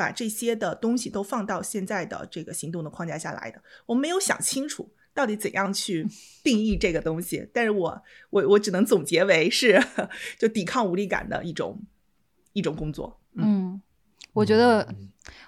[0.00, 3.62] 把这些的东西都放到现在的这个行动的框架下来的。
[3.84, 6.06] 我们没有想清楚到底怎样去
[6.42, 9.78] 定义这个东西，但是我我我只能总结为是
[10.38, 11.82] 就抵抗无力感的一种
[12.54, 13.20] 一种工作。
[13.34, 13.82] 嗯，
[14.32, 14.94] 我觉得。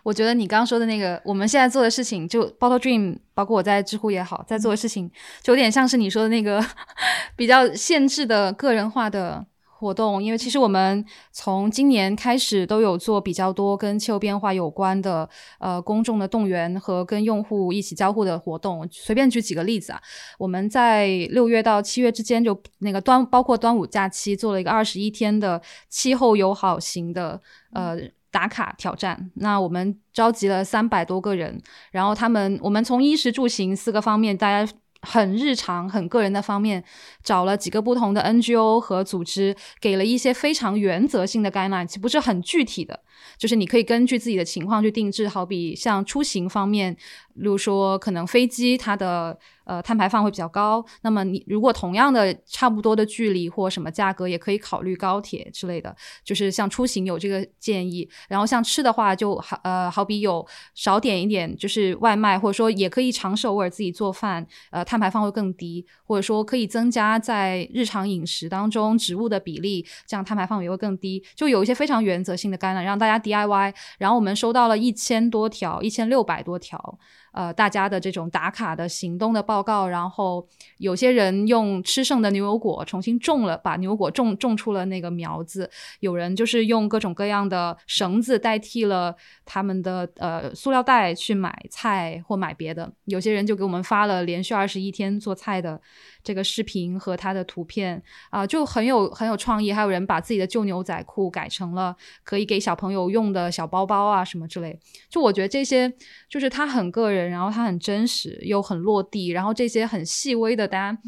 [0.05, 5.11] 我觉得你刚刚说的那个，我们现在做的事情，就 Bottle Dream，包括我在知乎也好，在做的事情，
[5.43, 6.65] 就有点像是你说的那个
[7.37, 9.45] 比较限制的个人化的
[9.83, 10.23] 活动。
[10.23, 18.89] 因为其实我们从今年开始都有做比较多跟气候变化有关的呃公众的动员和跟用户一起交互的活动。
[18.91, 20.01] 随便举几个例子啊，
[20.39, 27.41] 我们在六月到七月之间，就那个端包括端午假期做了一个二十一天的气候友好型的
[27.73, 27.99] 呃。
[28.33, 36.85] 打卡挑战，那我们召集了三百多个人，然后他们，我们从衣食住行四个方面，大家很日常、很个人的方面，
[37.25, 43.01] 找了几个不同的 NGO 和组织，给了一些非常原则性的 guideline，不是很具体的，
[43.37, 45.29] 就是你可以根据自己的情况去定制。
[45.33, 46.97] 好比像出行方面，
[47.35, 49.39] 例如说可能飞机它的。
[49.65, 50.85] 呃，碳排放会比较高。
[51.03, 55.95] 那么你如果同样的差不多的距离或什么价格，也可以考虑高铁之类的。
[56.25, 65.87] 就是像出行有这个建议，然后像吃的话，就好呃，好比有少点一点，就是外卖，或者说也可以尝试偶尔自己做饭，呃，碳排放会更低。
[66.05, 71.23] 或者说可以增加在日常饮食当中植物的比例，这样碳排放也会更低。
[71.37, 73.73] 就有一些非常原则性的干扰，让大家 DIY。
[73.99, 76.99] 然后我们收到了一千多条，一千六百多条。
[77.33, 80.47] 呃，大家的这种打卡的行动的报告，然后
[80.79, 85.71] 有些人用吃剩的牛油果重新种了，把牛油果种种出了那个苗子。
[86.01, 92.93] 有人就是用各种各样的绳子代替了他们的呃塑料袋去买菜或买别的。
[93.07, 95.81] 有些人就给我们发了连续二十一天做菜的。
[96.23, 99.73] 这个视频和它的图片啊，就很有很有创意。
[99.73, 104.79] 还有人把自己的旧牛仔裤改成了可以给小朋友用的小包包啊，什么之类。
[105.09, 105.93] 就我觉得这些
[106.29, 109.29] 就是他很个人，然后他很真实又很落地。
[109.29, 110.99] 然后这些很细微的，大家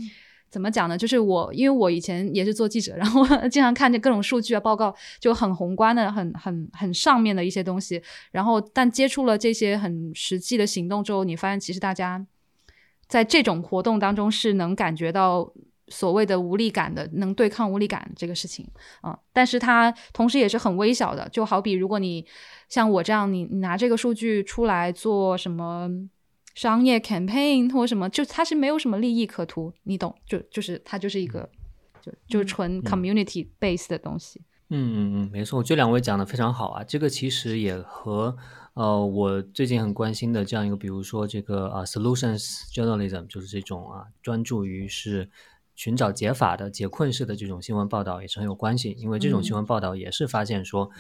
[0.51, 0.97] 怎么讲呢？
[0.99, 8.03] 就是我因为我以前也是做记者，然后 经常看见各种数据啊报告，就很宏观的、很很很上面的一些东西。
[8.33, 12.27] 然后但接触了这些很实际的行动之后，你发现其实大家。
[13.07, 15.53] 在这种活动当中是能感觉到
[15.89, 18.67] 所谓的无力感的，能对抗无力感这个事情
[19.03, 22.25] 啊，但是它同时也是很微小的，就好比如果你
[22.69, 25.91] 像我这样，你拿这个数据出来做什么
[26.55, 30.15] 商业 campaign 或什么，就它是没有什么利益可图，你懂？
[30.27, 31.49] 就就是它就是一个
[32.01, 34.41] 就就是纯 community base 的东西。
[34.71, 38.35] 嗯嗯嗯，没错，这两位讲的非常好啊，这个其实也和。
[38.75, 45.31] 呃，我最近很关心的这样一个，比如说这个啊，solutions journalism，就是这种啊，专注于是
[45.77, 48.91] 寻找解法的、解困式的这种新闻报道，也是很有关系。
[48.99, 50.91] 因为这种新闻报道也是发现说，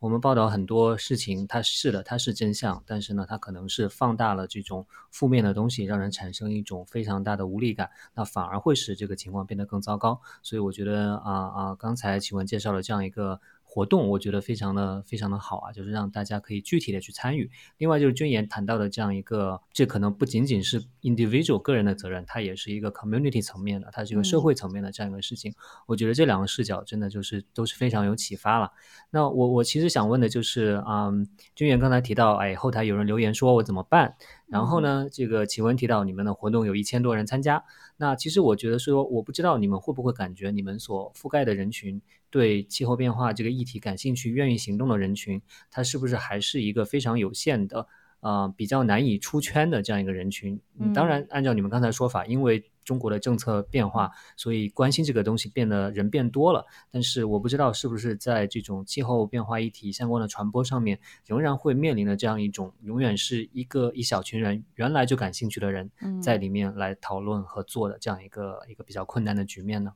[0.00, 10.20] 我们报道很多事情，它是的，它是真相，但是呢，它可能是放大了这种负面的东西，让人产生一种非常大的无力感，那反而会使这个情况变得更糟糕。
[10.42, 13.40] 所以我觉得啊啊，刚才启文介绍了这样一个。
[13.72, 17.48] 活动我觉得非常的非常的好啊，就是让大家可以具体的去参与。
[17.78, 25.54] 另外就是君言谈到的这样一个，这可能不仅仅是 individual 个人的责任，它也是一个 community 层面的，它是一个社会层面的这样一个事情。
[25.86, 28.72] 我觉得这两个视角真的就是都是非常有启发了。
[29.10, 34.16] 那我我其实想问的就是，嗯，君言刚才提到，哎，后台有人留言说我怎么办？
[34.48, 37.62] 然后呢，这个启文提到你们的活动有一千多人参加。
[37.98, 47.86] 那其实我觉得说，我不知道你们会不会感觉你们所覆盖的人群对气候变化这个议题感兴趣、愿意行动的人群，他是不是还是一个非常有限的？
[48.20, 56.66] 呃，比较难以出圈的这样一个人群，嗯当然，按照你们刚才说法，因为中国的政策变化，所以关心这个东西变得人变多了。
[56.90, 65.90] 但是我不知道是不是在这种气候变化议题相关的传播上面，仍然会面临的这样一种永远是一个一小群人原来就感兴趣的人
[66.22, 69.94] 在里面来讨论和做的这样一个一个比较困难的局面呢？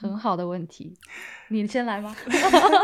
[0.00, 0.94] 很好的问题，
[1.48, 2.16] 你先来吗？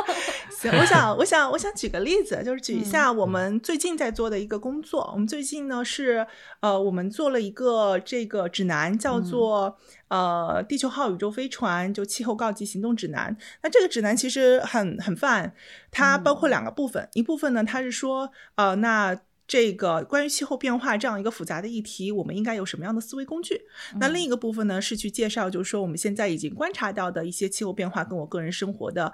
[0.61, 5.11] 行，我想，我想，我想举个例子，就是举一下我们最近在做的一个工作。
[5.13, 6.27] 我们最近呢是，
[6.61, 13.35] 呃，我们做了一个这个指南，叫做呃《地球号宇宙飞船就气候告急行动指南》。
[13.63, 15.55] 那这个指南其实很很泛，
[15.91, 19.19] 它包括两个部分，一部分呢它是说，呃，那。
[19.47, 23.63] 这个关于气候变化这样一个复杂的议题，我们应该有什么样的思维工具？
[24.01, 29.13] 那另一个部分呢，是去介绍，就是说我们现在已经观察到的一些气候变化跟我个人生活的，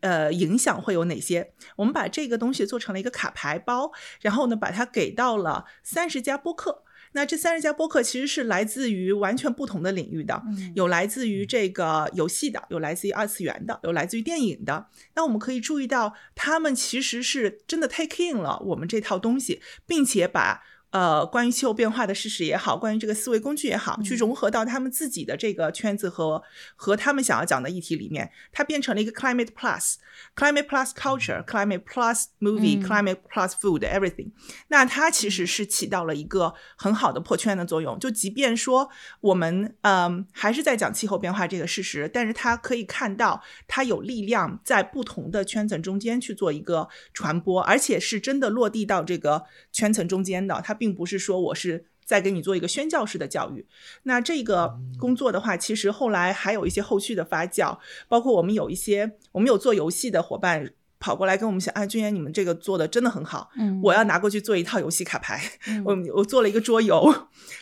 [0.00, 1.52] 呃，影响会有哪些？
[1.76, 6.84] 我们把这个东西做成了一个卡牌包，然后呢，把它给到了三十家播客。
[7.12, 10.42] 那这三十家播客其实是来自于完全不同的领域的，
[10.74, 14.86] 有来自于这个游戏的，有来自于二次元的，有来自于电影的。
[15.14, 26.42] 那我们可以注意到，他们其实是真的 take in 了我们这套东西，并且把呃，关于气候变化的事实也好，关于这个思维工具也好，去融合到他们自己的这个圈子和
[26.74, 29.94] 和他们想要讲的议题里面，它变成了一个 climate plus
[30.34, 34.32] climate plus culture climate plus movie climate plus food everything。
[34.68, 37.96] 那它其实是起到了一个很好的破圈的作用。
[38.00, 50.60] 就即便说我们嗯还是在讲气候变化这个事实，但是它可以看到它有力量在不同的圈层中间去做一个传播，而且是真的落地到这个圈层中间的。
[50.64, 53.66] 它并不是说我是在给你做一个宣教式的教育，
[54.04, 57.76] 那这个工作的话，其实后来还有一些后续的发酵，
[58.08, 65.38] 包括我们有一些我们有做游戏的伙伴跑过来跟我们讲，啊，君言你们这个做的真的很好，嗯，我要拿过去做一套游戏卡牌，
[65.84, 67.14] 我我做了一个桌游，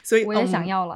[0.04, 0.94] 所以我也想要了，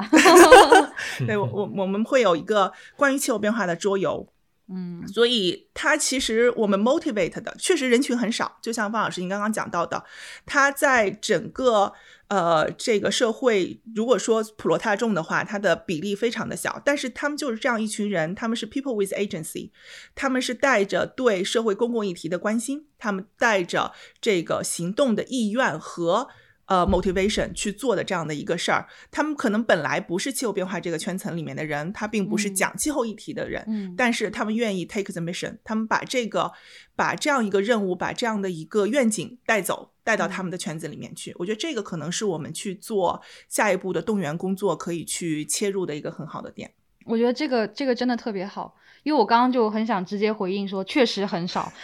[1.26, 4.31] 对我我我们会有一个关于气候变化的桌游。
[4.74, 10.02] 嗯，所以他其实我们 motivate 的确实人群很少，就像方老师您刚刚讲到的，
[10.46, 11.92] 他在整个
[12.28, 19.70] 呃这个社会，如果说普罗大众的话，他的比例非常的小，但是他们就是这样一群人，他们是 people with agency，
[20.14, 26.28] 他们是带着对社会公共议题的关心，他们带着这个行动的意愿和。
[26.66, 36.52] 呃，motivation 去做的这样的一个事儿，他们可能本来不是气候变化这个圈层里面的人，他并不是讲气候议题的人，嗯，但是他们愿意 take the mission，他们把这个
[36.94, 41.34] 把这样一个任务，把这样的一个愿景带走，带到他们的圈子里面去。
[41.38, 46.72] 我觉得这个可能是我们去做下一步的动员工作可以去切入的一个很好的点。
[47.04, 51.70] 我觉得这个这个真的特别好，因为我刚刚就很想直接回应说，确实很少。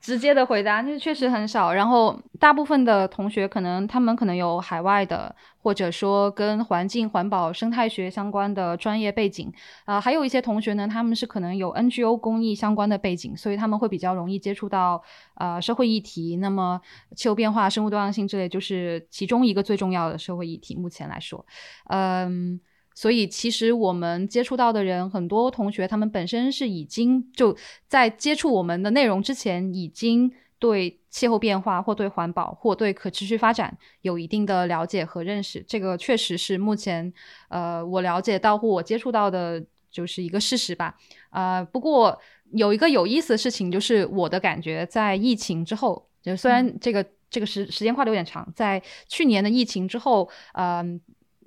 [0.00, 1.72] 直接的回答，那确实很少。
[1.72, 9.52] 然后大部分的同学可能他们可能有海外的，或者说跟环境、环保、生态学相关的专业背景
[9.84, 15.02] 啊，还有一些同学呢，他们是可能有 NGO 公益相关的背景，所以他们会比较容易接触到
[15.34, 16.36] 呃社会议题。
[16.36, 16.80] 那么
[17.16, 20.76] 气候变化、生物多样性之类，就是其中一个最重要的社会议题。
[20.76, 21.44] 目前来说，
[21.90, 22.60] 嗯。
[23.00, 30.28] 所以，其实我们接触到的人，很多同学他们本身是已经就在接触我们的内容之前，已经
[30.58, 35.64] 对气候变化或对环保或对可持续发展有一定的了解和认识。
[35.68, 37.12] 这个确实是目前
[37.50, 40.96] 呃我了解到或我接触到的，就是一个事实吧。
[41.30, 42.20] 呃，不过
[42.50, 51.00] 有一个有意思的事情，就是我的感觉在疫情之后，就虽然这个这个时时间跨度有点长，在去年的疫情之后，嗯。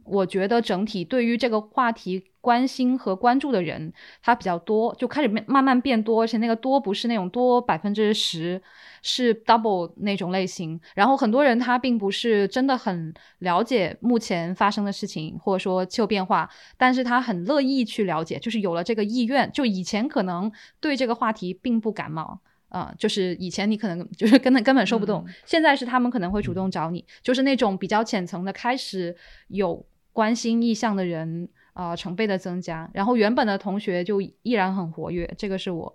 [0.03, 8.59] 我觉得整体对于这个话题关心和关注的人，他比较多，就开始慢慢变多，而且那个多不是那种多百分之十，
[9.03, 10.79] 是 double 那种类型。
[10.95, 19.51] 然后很多人他并不是真的很了解目前发生的事情，或者说气候变化，但是他很乐意去了解，就是有了这个意愿。
[19.51, 22.39] 就以前可能对这个话题并不感冒，
[22.69, 29.15] 啊，就是以前你可能 就是根本根本说不动，现在是他们可能会主动找你，就是那种比较浅层的开始
[29.49, 29.85] 有。
[30.13, 35.93] 关心意向的人啊，成倍的增加，然后原本的同学就依然很活跃，这个是我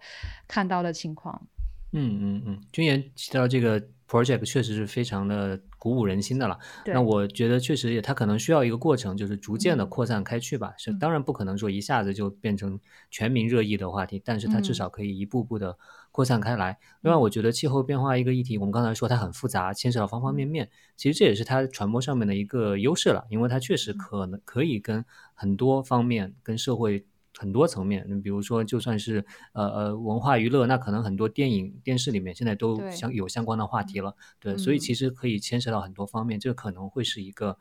[0.49, 1.47] 看到的情况。
[1.93, 6.59] 嗯嗯嗯，君言提到这个 project 确实是非常的鼓舞人心的了。
[6.87, 10.75] 那我觉得确实也，它可能需要一个过程，就是逐渐的扩散开去吧。
[10.77, 12.79] 是，当然不可能说一下子就变成
[13.11, 15.79] 全民热议的话题，但是它至少可以一步步的。
[16.17, 16.79] 扩散开来。
[17.03, 20.71] 另外，我觉得气候变化一个议题，我们刚才说它很复杂，牵涉到方方面面。
[20.97, 25.05] 其实这也是它传播上面的一个优势了，因为它确实可能可以跟
[25.35, 27.05] 很多方面、跟社会
[27.37, 34.17] 很多层面，你比如说，就算是呃呃文化娱乐，那可能很多电影、电视里面现在都相有相关的话题了。
[34.41, 37.59] 对，所以其实可以牵涉到很多方面，这可能会是一个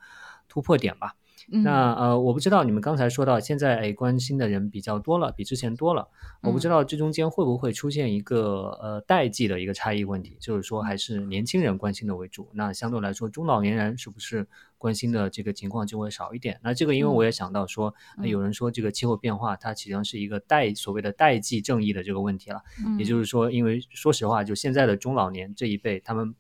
[0.48, 1.16] 突破点吧。
[1.48, 6.08] 那呃，我不知道你们刚才说到现在哎，关心的人比较多了，比之前多了。
[6.42, 16.60] 我不知道这中间会不会出现一个呃代际的一个差异问题，就是说还是年轻人关心的为主，那相对来说中老年人是不是关心的这个情况就会少一点？
[16.64, 17.94] 那这个因为我也想到说，
[18.24, 22.62] 有人说这个气候变化它实际上是一个代所谓的代际正义的这个问题了，
[22.98, 26.34] 也就是说，因为说实话，就现在的中老年这一辈他们。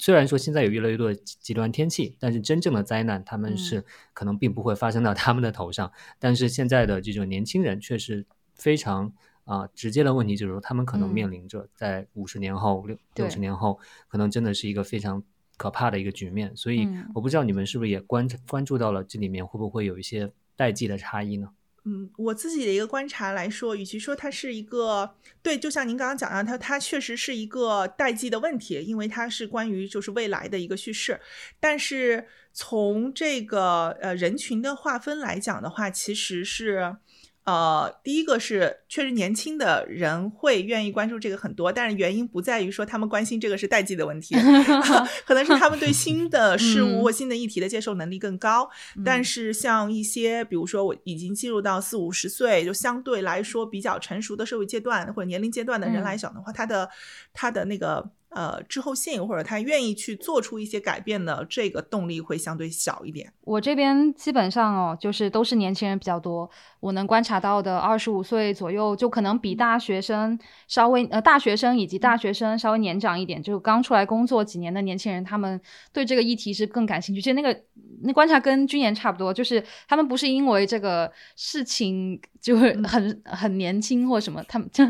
[0.00, 3.84] 虽然说现在有越来越多的极端天气，但是真正的灾难他们是
[4.14, 5.92] 可能并不会发生到他们的头上。
[6.18, 8.24] 但是现在的这种年轻人却是
[8.54, 9.12] 非常
[9.44, 13.78] 啊直接的问题，就是说他们可能面临着在五十年后、六六十年后，
[14.08, 15.22] 可能真的是一个非常
[15.58, 16.56] 可怕的一个局面。
[16.56, 21.50] 所以我不知道你们是不是也关关注到了这里面会不会有一些代际的差异呢？
[21.84, 31.18] 嗯，我自己的一个观察来说，与其说它是一个对，就像您刚刚讲的，它它确实是一个代际的问题，因为它是关于就是未来的一个叙事。
[31.58, 36.96] 但是从这个呃人群的划分来讲的话，其实是
[37.44, 44.36] 呃，第一个是确实年轻的人会愿意关注这个很多，但是原因不在于说他们关心这个是代际的问题，
[45.24, 48.68] 可能是他们对新的事物或新的议题的接受能力更高。
[49.04, 56.88] 但是像一些，比如说我已经进入到四五十岁，就相对来说比较成熟的社会阶段或者年龄阶段的人来讲的话，他的
[57.32, 58.10] 他的那个。
[58.30, 63.32] 呃，滞后性或者他愿意去做出一些改变的这个动力会相对小一点。
[63.42, 66.48] 我这边基本上哦，就是都是年轻人比较多。
[66.78, 75.60] 我能观察到的，二十五岁左右就可能比大学生稍微呃，大学生以及大学生稍微年长一点，就刚出来工作几年的年轻人，他们
[75.92, 77.20] 对这个议题是更感兴趣。
[77.20, 77.60] 其实那个
[78.02, 84.84] 那观察跟军言差不多，就是他们不是因为这个事情就是很很年轻或什么，他们 就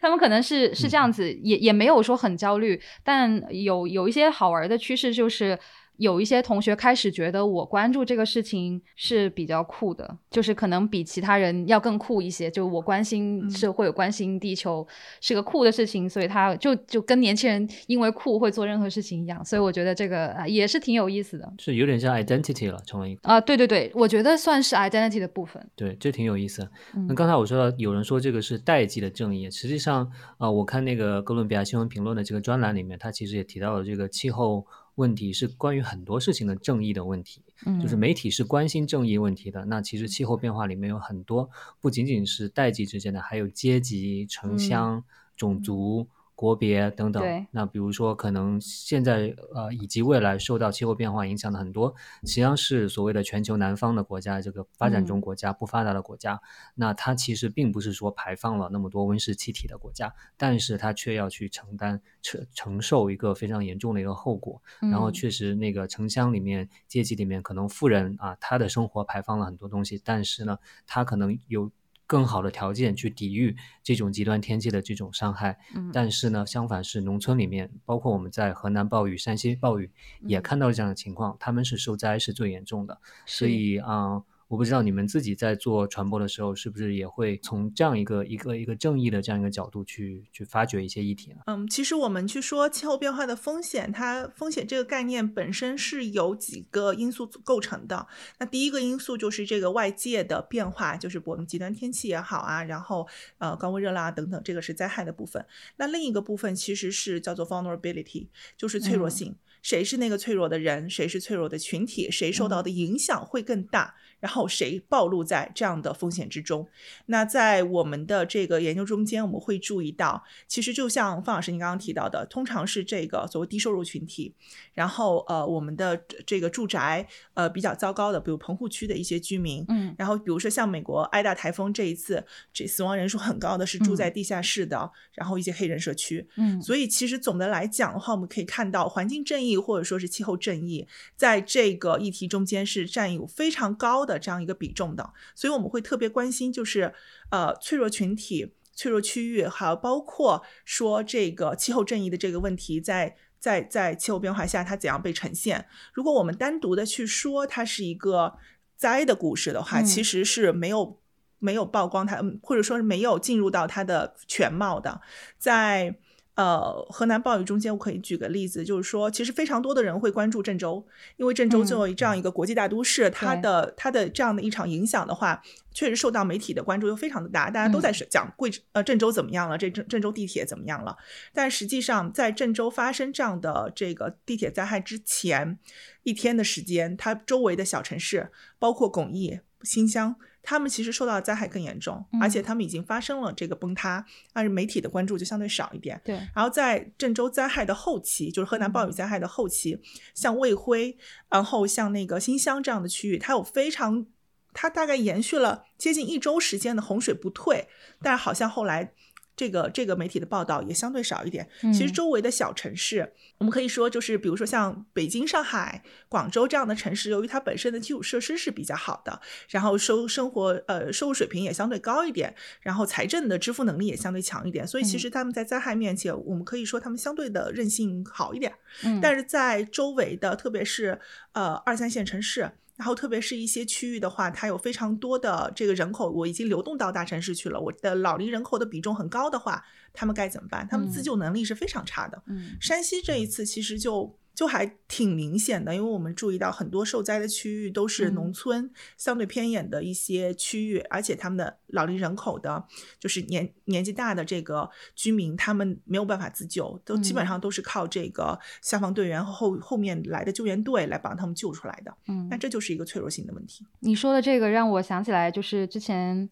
[0.00, 2.80] 他们可能是是这样子，也也没有说很焦虑。
[3.02, 5.58] 但有有一些好玩的趋势，就是
[5.98, 12.50] 有一些同学开始觉得我关注这个事情是比较酷的，就是可能比其他人要更酷一些。
[12.50, 14.86] 就我关心社会、关心地球
[15.20, 19.44] 是个酷的事情，所以他就就跟年轻人因为酷会做任何事情一样。
[19.44, 25.66] 所以我觉得这个也是挺有意思的，是有点像 identity 了，成为一个啊，对对对，我觉得算是 identity 的部分。
[25.74, 26.68] 对，这挺有意思。
[27.08, 34.66] 那刚才我说到有人说这个是代际的正义，实际上啊，我看那个哥伦比亚新闻评论的这个专栏里面，他其实也提到了这个气候。
[34.96, 37.40] 问题是关于很多事情的正义的问题，
[37.80, 39.64] 就是媒体是关心正义问题的。
[39.64, 41.48] 那其实气候变化里面有很多，
[41.80, 45.02] 不仅仅是代际之间的，还有阶级、城乡、
[45.36, 46.08] 种族。
[46.36, 56.38] 国别等等，那比如说可能现在呃以及未来受到气候变化影响的很多，实际上是所谓的全球南方的国家，这个发展中国家、不发达的国家，
[56.74, 64.62] 那它其实并不是说排放了那么多温室气体的国家，但是它却要去承担承承受一个非常严重的一个后果。
[64.80, 71.70] 然后确实那个城乡里面阶级里面，可能富人啊他的生活排放了很多东西，但是呢他可能有。
[72.06, 75.58] 更好的条件去抵御这种极端天气的这种伤害，
[75.92, 79.90] 但是呢，相反是农村里面，包括我们在河南暴雨、山西暴雨
[80.22, 84.22] 也看到了这样的情况，他们是受灾是最严重的，所以啊。
[84.48, 91.38] 我不知道你们自己在做传播的时候，是不是也会从这样一个一个一个正义的这样一个角度去去发掘一些议题呢？
[91.46, 98.06] 嗯，其实我们去说气候变化的风险，它风险这个概念本身是由几个因素构成的。
[98.38, 105.44] 那第一个因素就是这个外界的变化，就是我们极端天气也好啊，然后呃高温热浪等等，这个是灾害的部分。
[105.76, 109.34] 那另一个部分其实是叫做 vulnerability，就是脆弱性。
[109.62, 110.88] 谁是那个脆弱的人？
[110.88, 112.08] 谁是脆弱的群体？
[112.08, 113.96] 谁受到的影响会更大？
[114.20, 116.66] 然后谁暴露在这样的风险之中？
[117.06, 124.34] 那在我们的这个研究中间，我们会注意到，其实就像方老师您刚刚提到的，通常是这个所谓低收入群体，
[124.72, 144.05] 然后呃，我们的这个住宅呃比较糟糕的，比如棚户区的一些居民，嗯，然后比如说像美国挨大台风这一次，这死亡人数很高的是住在地下室的，然后一些黑人社区，嗯，所以其实总的来讲的话，我们可以看到环境正义或者说是气候正义，在这个议题中间是占有非常高。
[144.06, 146.94] 的这样一个比重的，所以我们会特别关心，就是
[147.30, 155.66] 呃脆弱群体、脆弱区域，还有包括说这个气候正义的这个问题，在在在气候变化下它怎样被呈现。
[155.92, 158.38] 如果我们单独的去说它是一个
[158.76, 160.98] 灾的故事的话，其实是没有
[161.38, 165.00] 没有曝光它，或者说是没有进入到它的全貌的，
[165.36, 165.98] 在。
[166.36, 180.94] 呃，河南暴雨中间，我可以举个例子，就是说，其实非常多的人会关注郑州，因为郑州作为这样一个国际大都市，它的它的这样的一场影响的话，确实受到媒体的关注又非常的大，大家都在讲贵呃郑州怎么样了，这郑郑州地铁怎么样了？
[181.32, 185.58] 但实际上，在郑州发生这样的这个地铁灾害之前
[186.02, 190.14] 一天的时间，它周围的小城市，包括巩义、新乡。
[190.48, 196.00] 他们其实受到的灾害更严重，而且他们已经发生了这个崩塌，但是媒体的关注就相对少一点。
[196.04, 196.14] 对。
[196.32, 199.76] 然后在郑州灾害的后期，就是河南暴雨灾害的后期，
[200.14, 200.96] 像卫辉，
[201.28, 204.06] 然后像那个新乡这样的区域，它有非常，
[204.52, 207.66] 它大概延续了接近一周时间的洪水不退，
[208.00, 208.92] 但是好像后来。
[209.36, 211.46] 这个这个媒体的报道也相对少一点。
[211.60, 219.20] 其实周围的小城市，我们可以说就是，比如说像北京、上海、广州这样的城市，由于它本身的基础设施是比较好的，
[219.50, 228.54] 然后收生活呃收入水平也相对高一点，然后财政的支付能力也相对强一点，所以其实他们在灾害面前，我们可以说他们相对的韧性好一点。
[229.02, 230.98] 但是在周围的，特别是
[231.32, 232.50] 呃二三线城市。
[232.76, 237.58] 然后，特别是一些区域的话，它有非常多的这个人口，我已经流动到大城市去了。
[237.58, 239.64] 我的老龄人口的比重很高的话，
[239.94, 240.68] 他们该怎么办？
[240.70, 242.22] 他们自救能力是非常差的。
[242.26, 252.62] 嗯，山西这一次其实就就还挺明显的，因为我们注意到很多受灾的区域都是农村、相对偏远的一些区域，而且他们的老龄人口的，
[253.00, 261.96] 就是年年纪大的这个居民，他们没有办法自救，都基本上都是靠这个消防队员和后后面来的救援队来帮他们救出来的。
[262.06, 263.64] 嗯，那这就是一个脆弱性的问题。
[263.80, 266.28] 你说的这个让我想起来，就是之前，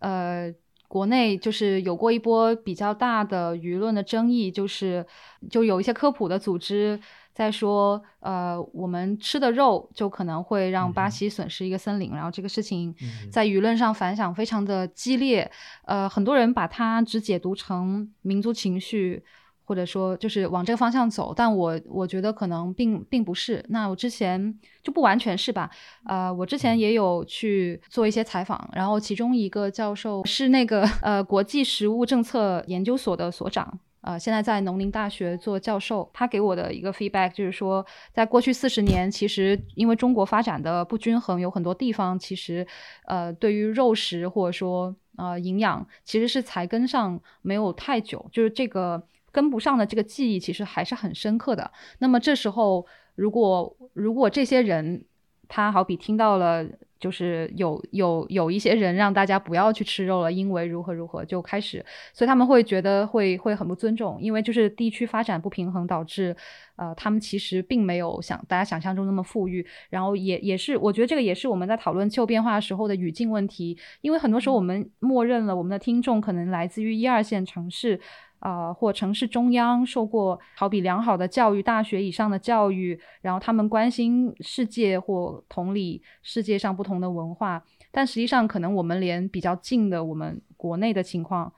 [0.00, 0.54] 呃。
[0.88, 5.04] 国内就是有过一波比较大的舆论的争议，就是
[5.50, 6.98] 就有一些科普的组织
[7.36, 12.94] 在说，呃，我们吃的肉就可能会让巴西损失一个森林，然后这个事情
[13.30, 15.50] 在舆论上反响非常的激烈，
[15.84, 19.22] 呃，很多人把它只解读成民族情绪。
[19.68, 23.60] 或者说就是往这个方向走，但我我觉得可能并并不是。
[23.68, 25.68] 那我之前就不完全是吧？
[26.04, 33.76] 呃，我之前也有去做一些采访，然后其中一个教授是那个呃国际食物政策研究所的所长，
[34.06, 36.08] 呃，现在在农林大学做教授。
[36.14, 42.66] 他给我的一个 feedback 就是说，在过去四十年，其实因为中国发展的不均衡，有很多地方其实
[43.06, 49.02] 呃对于肉食或者说呃营养其实是才跟上没有太久，就是这个。
[49.32, 51.70] 跟不上的这个记忆其实还是很深刻的。
[51.98, 52.86] 那么这时候，
[53.16, 55.04] 如果如果这些人，
[55.46, 56.64] 他好比听到了，
[56.98, 66.34] 就是有有有一些人让大家不要去吃肉了，因为如何如何就开始，所以他们会觉得会会很不尊重，因为就是地区发展不平衡导致，
[66.76, 69.66] 呃，他们其实并没有想大家想象中那么富裕。
[69.90, 78.00] 然后也也是，我觉得这个也是我们在讨论气候变化时候的语境问题，因为很多时候我们默认了我们的听众可能来自于一二线城市。
[78.38, 91.52] 啊，或城市中央受过好比良好的教育，大学以上的教育，然后他们关心世界或同理世界上不同的文化，但实际上可能我们连比较近的我们国内的情况，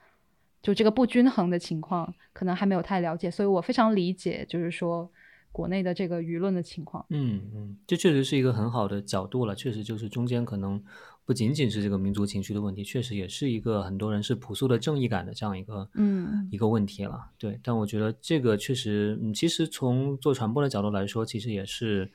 [0.61, 5.11] 就这个不均衡的情况，可能还没有太了解，所以我非常理解，就是说。
[5.51, 9.55] 国内的这个舆论的情况，嗯嗯，这确实是一个很好的角度了。
[9.55, 10.81] 确实就是中间可能
[11.29, 17.29] 不仅仅是这个民族情绪的问题，确实也是一个很多人是朴素的正义感的这样一个嗯一个问题了。
[17.37, 22.11] 对，但我觉得这个确实，嗯，其实从做传播的角度来说，其实也是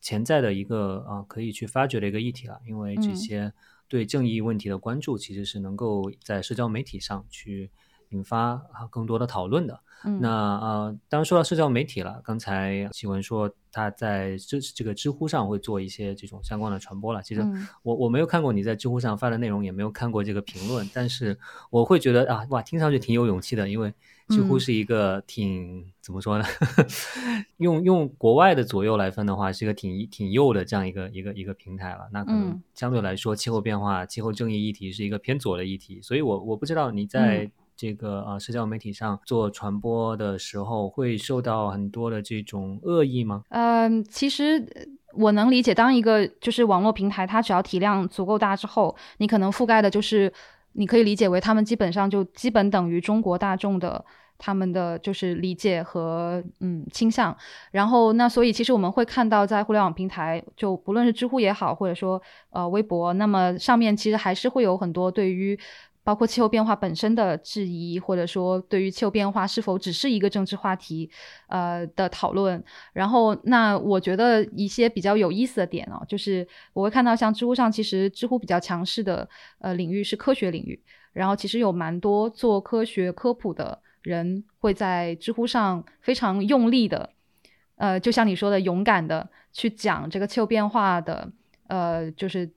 [0.00, 2.60] 潜在的一个啊可以去发掘的一个议题了。
[2.66, 3.52] 因为这些
[3.86, 7.70] 对正义问题的关注，其实是能够在社交媒体上去。
[8.10, 9.80] 引发啊更多的讨论的，
[10.20, 17.20] 那呃，当然说到社交媒体了，刚才启文说他在这这个知乎上会做一些这种相关的传播了。
[17.22, 17.44] 其实
[17.82, 21.36] 我我没有看过你在知乎上发的内容，也没有看过这个评论，但是
[21.70, 23.92] 我会觉得啊哇，听上去挺有勇气的，因为
[24.28, 26.44] 知乎是一个挺怎么说呢？
[27.58, 32.08] 用用国外的左右来分的话，是一个挺挺右的这样一个一个一个平台了。
[32.12, 37.50] 那可能相对来说，气候变化、气候正义议题是一个偏左的议题，所以我我不知道你在。
[37.76, 43.42] 这个呃，社交媒体上做传播的时候，会受到很多的这种恶意吗？
[43.50, 44.66] 嗯，其实
[45.12, 50.32] 我能理解，当一个就是网络平台，它只要体量足够大之后，你可能覆盖的就是，
[50.72, 54.02] 你可以理解为他们基本上就基本等于中国大众的
[54.38, 57.36] 他们的就是理解和嗯倾向。
[57.72, 62.20] 然后那所以其实我们会看到，在互联网平台，就不论是知乎也好，或者说
[62.50, 65.58] 呃微博，那么上面其实还是会有很多对于。
[66.06, 71.10] 包括气候变化本身的质疑，或者说对于气候变化是否只是一个政治话题，
[71.48, 72.62] 呃的讨论。
[72.92, 79.28] 然后，那我觉得一些比较有意思的点哦，就是我会看到像知乎上，其实知乎比较强势的
[79.58, 80.80] 呃领域是科学领域。
[81.12, 87.10] 然后，其实有蛮多做科学科普的人会在知乎上非常用力的，
[87.74, 91.28] 呃，就像你说的，勇敢的去讲这个气候变化的，
[91.66, 92.48] 呃，就是。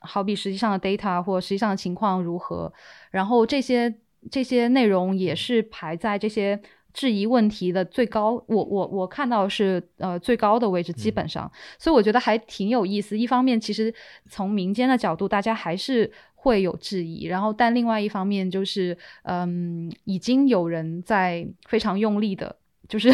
[0.00, 2.72] 好比实际上的 data 或实际上的情况如何，
[3.10, 3.94] 然后这些
[4.30, 6.60] 这些内容也是排在这些
[6.92, 13.18] 质疑问题的最高，我我我看到是呃最高的位置，基本上，所以我觉得还挺有意思。
[13.18, 13.94] 一方面，其实
[14.28, 22.56] 从民间的角度，大家还是会有质疑，然后但另外一方面就是，嗯，已经有人在非常用力的，
[22.88, 23.10] 就是。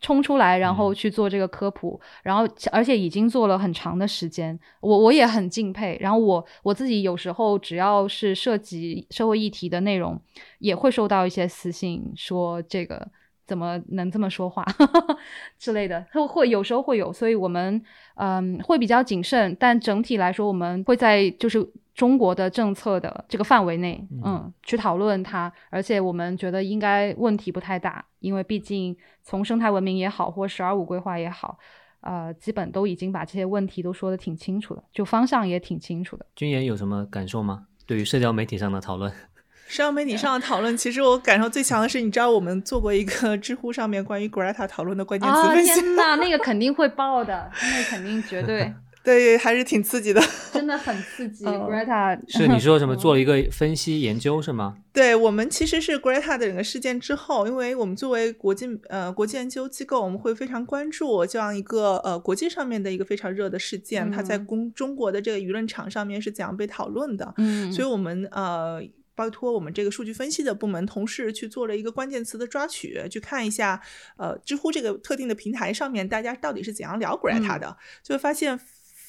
[0.00, 5.96] 冲出来，然后去做这个科普，然后而且已经做了很长的时间，我我也很敬佩。
[6.00, 10.20] 然后我我自己有时候只要是涉及社会议题的内容，
[10.58, 13.08] 也会收到一些私信，说这个
[13.46, 14.64] 怎么能这么说话
[15.58, 17.82] 之类的，会会有时候会有，所以我们
[18.16, 21.66] 嗯会比较谨慎，但整体来说，我们会在就是。
[21.96, 28.94] 中国的政策的这个范围内，嗯，去讨论它，而且我们觉得应该问题不太大，因为毕竟
[29.24, 31.58] 从生态文明也好，或“十二五”规划也好，
[32.02, 36.26] 呃，基本都已经把这些问题都说得挺清楚的，就方向也挺清楚的。
[36.36, 37.66] 君言有什么感受吗？
[37.86, 39.10] 对于社交媒体上的讨论？
[39.66, 45.80] 社交媒体上的讨论，其实我感受最强的是，你知道我们做过一个知乎上面关于 Greta 讨论的关键词分析。
[45.80, 48.70] 天呐，那个肯定会爆的，那肯定绝对。
[49.06, 50.20] 对，还是挺刺激的，
[50.52, 51.44] 真的很刺激。
[51.44, 52.96] Greta 是你说什么？
[52.96, 54.78] 做了一个分析研究是吗？
[54.92, 67.32] 对我们其实是 Greta 的整个事件之后，因为我们作为国际呃国际研究机构，我们会非常关注这样一个呃国际上面的一个非常热的事件，它在公中国的这个舆论场上面是怎样被讨论的。
[67.36, 68.82] 嗯，所以我们呃。
[69.18, 73.80] 拜托我们这个数据分析的部门同事去做了一个关键词的抓取，去看一下，
[74.18, 78.60] 呃，知乎这个特定的平台上面大家到底是怎样聊 Greta 的，就会发现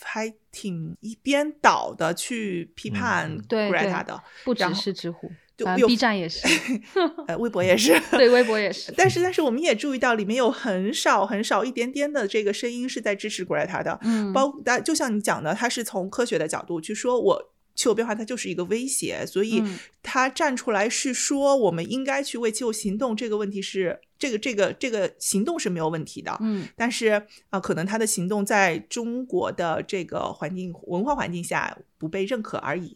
[0.03, 5.31] 还挺一边倒的去批判 Greta 的，不只是知乎，
[5.77, 6.47] 有 B 站也是，
[7.27, 8.93] 呃，微博也是，对，微博也是。
[8.97, 17.53] 但是， 但是我们也注意到里面有很少很少一点点的这个声音是在支持 Greta 的，嗯，包，就像你讲的，他是从科学的角度去说，我。
[17.77, 19.63] 气候变化它就是一个威胁，所以
[20.01, 23.15] 他站出来是说我们应该去为气候行动。
[23.15, 27.21] 这个问题是这个这个这个行动是没有问题的，嗯，但是
[27.51, 32.95] 啊，可能他的行动在中国的这个环境文化环境下不被认可而已，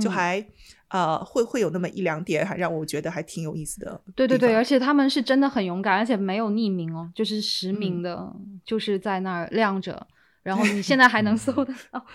[0.00, 0.46] 就还
[0.88, 4.00] 呃会会有那么一两点，还让我觉得还挺有意思的。
[4.14, 8.32] 对对对，而且他们是真的很勇敢，而且没有匿名哦，就是实名的，
[8.64, 10.06] 就是在那儿亮着，
[10.44, 12.06] 然后你现在还能搜得到。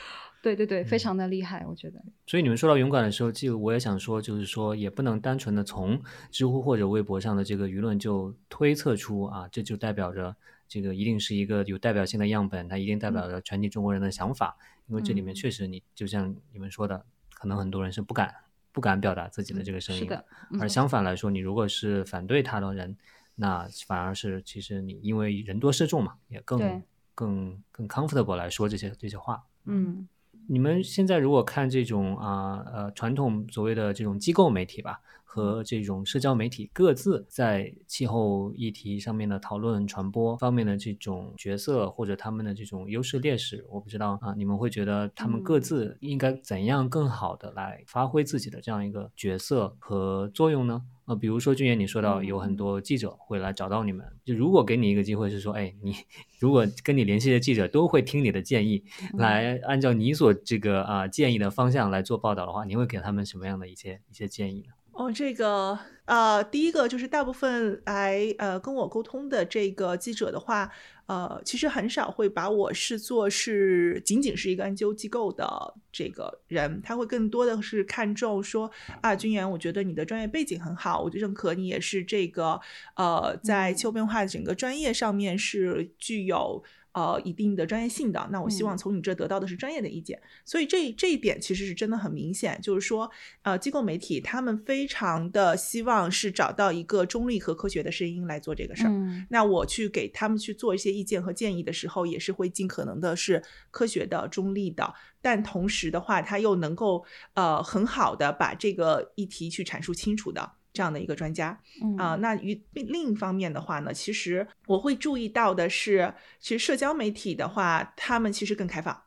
[0.45, 1.99] 对对对，非常的厉害，我觉得。
[2.27, 10.35] 所以你们说到勇敢的时候，就我也想说，就是说也不能单纯的从知乎或者微博上的这个舆论就推测出啊，这就代表着
[10.67, 14.55] 这个一定是一个有代表性的样本，它一定代表着全体中国人的想法。
[14.85, 18.31] 因为这里面确实，你就像你们说的，可能很多人是不敢
[18.71, 20.03] 不敢表达自己的这个声音。
[20.03, 20.23] 是的。
[20.59, 22.95] 而相反来说，你如果是反对他的人，
[23.33, 26.83] 那反而是其实你因为人多势众嘛，也更
[27.15, 29.43] 更更 comfortable 来说这些这些话。
[29.63, 30.07] 嗯。
[30.47, 50.83] 你们现在如果看这种啊呃传统所谓的这种机构媒体吧，和这种社交媒体各自在气候议题上面的讨论传播方面的这种角色或者他们的这种优势劣势，我不知道啊，你们会觉得他们各自应该怎样更好的来发挥自己的这样一个角色和作用呢？
[51.05, 55.95] 呃，比如说俊彦，你说到有很多记者会来找到你们，就如果给你一个机会，是说，哎，你
[56.39, 58.83] 如果跟你联系的记者都会听你的建议，
[59.13, 64.73] 来按照你所这个啊建议的方向来做报道的话，你会给他们什么样的一些一些建议呢？
[64.95, 70.71] 哦，这个呃，第一个就是大部分来呃跟我沟通的这个记者的话，
[71.07, 75.45] 呃，其实很少会把我视作是仅仅是一个研究机构的
[75.91, 78.71] 这个人，他会更多的是看重说
[79.01, 82.57] 啊，君言，我觉得你的专业背景很好，我就认可你也是这个
[82.95, 86.63] 呃，在气候变化整个专业上面是具有。
[86.95, 98.93] 呃，一定的专业性的，那我希望从你这得到的是专业的意见，所以这这一点其实是真的很明显，就是说，呃，机构媒体他们非常的希望是找到一个中立和科学的声音来做这个事儿。
[99.29, 110.53] 那我去给他们去做一些意见和建议的时候，也是会尽可能的是科学的、中立的，但同时的话，他又能够呃很好的把这个议题去阐述清楚的。
[110.75, 111.57] 这样的一个专家
[111.97, 119.01] 啊，那与另一方面的话呢，其实我会注意到的是，其实社交媒体的话，他们其实更开放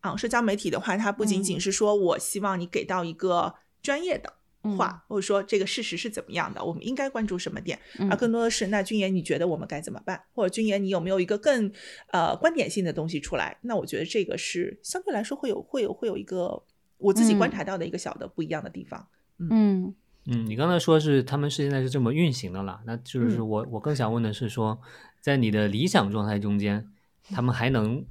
[0.00, 0.14] 啊。
[0.14, 4.30] 社交媒体的话，它不仅仅是说我希望你给到一个专业的
[4.76, 7.78] 话，或者说这个事实是怎么样的，我们应该关注什么点，
[8.10, 10.22] 而更多的是，那君言你觉得我们该怎么办？
[10.34, 11.72] 或者君言你有没有一个更
[12.12, 13.56] 呃观点性的东西出来？
[13.62, 16.62] 那我觉得这个是相对来说会有会有会有一个
[16.98, 19.08] 我自己观察到的一个小的不一样的地方。
[19.38, 19.48] 嗯。
[19.50, 19.94] 嗯，
[20.24, 24.80] 你刚才说是他们是现在是这么运行的了，那就是我我更想问的是说，
[25.20, 26.90] 在你的理想状态中间，
[27.30, 28.02] 他们还能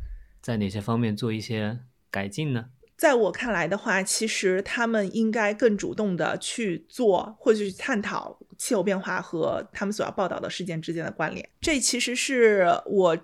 [0.41, 1.80] 在哪些方面做一些
[2.11, 2.66] 改进呢？
[2.95, 11.49] 在我看来的话，其实他们应该更主动的去做，或者去探讨气候变化和他们所要报道的事件之间的关联。
[11.59, 13.18] 这其实是我。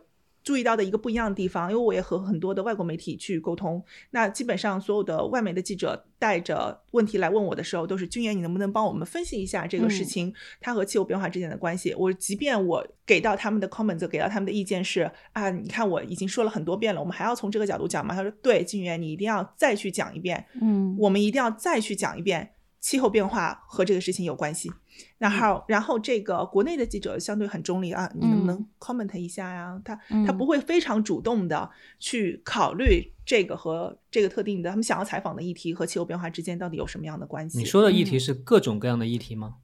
[0.50, 3.80] 注意到的一个不一样的地方，因为我也和很多的外国媒体去沟通，
[4.10, 11.94] 那基本上所有的外媒的记者带着问题来问我的时候，都是君言，你能不能帮我们分析一下这个事情，它和气候变化之间的关系？
[11.94, 18.16] 我即便我给到他们的 comments，给到他们的意见是啊，你看我已经说了很多遍了，我们还要从这个角度讲吗？
[18.16, 22.50] 他说对，君言，你一定要再去讲一遍，嗯，我们一定要再去讲一遍。
[22.80, 24.72] 气候变化和这个事情有关系，
[25.18, 29.80] 然后，然后这个国内的记者相对很中立啊，你能不能 comment 一下呀？
[29.84, 29.94] 他
[30.26, 31.70] 他不会非常主动的
[32.00, 37.58] 去考虑这个和这个特定的他们想要采访的议题和气候变化之间到底有什么样的关系？
[37.58, 39.56] 你说的议题是各种各样的议题吗？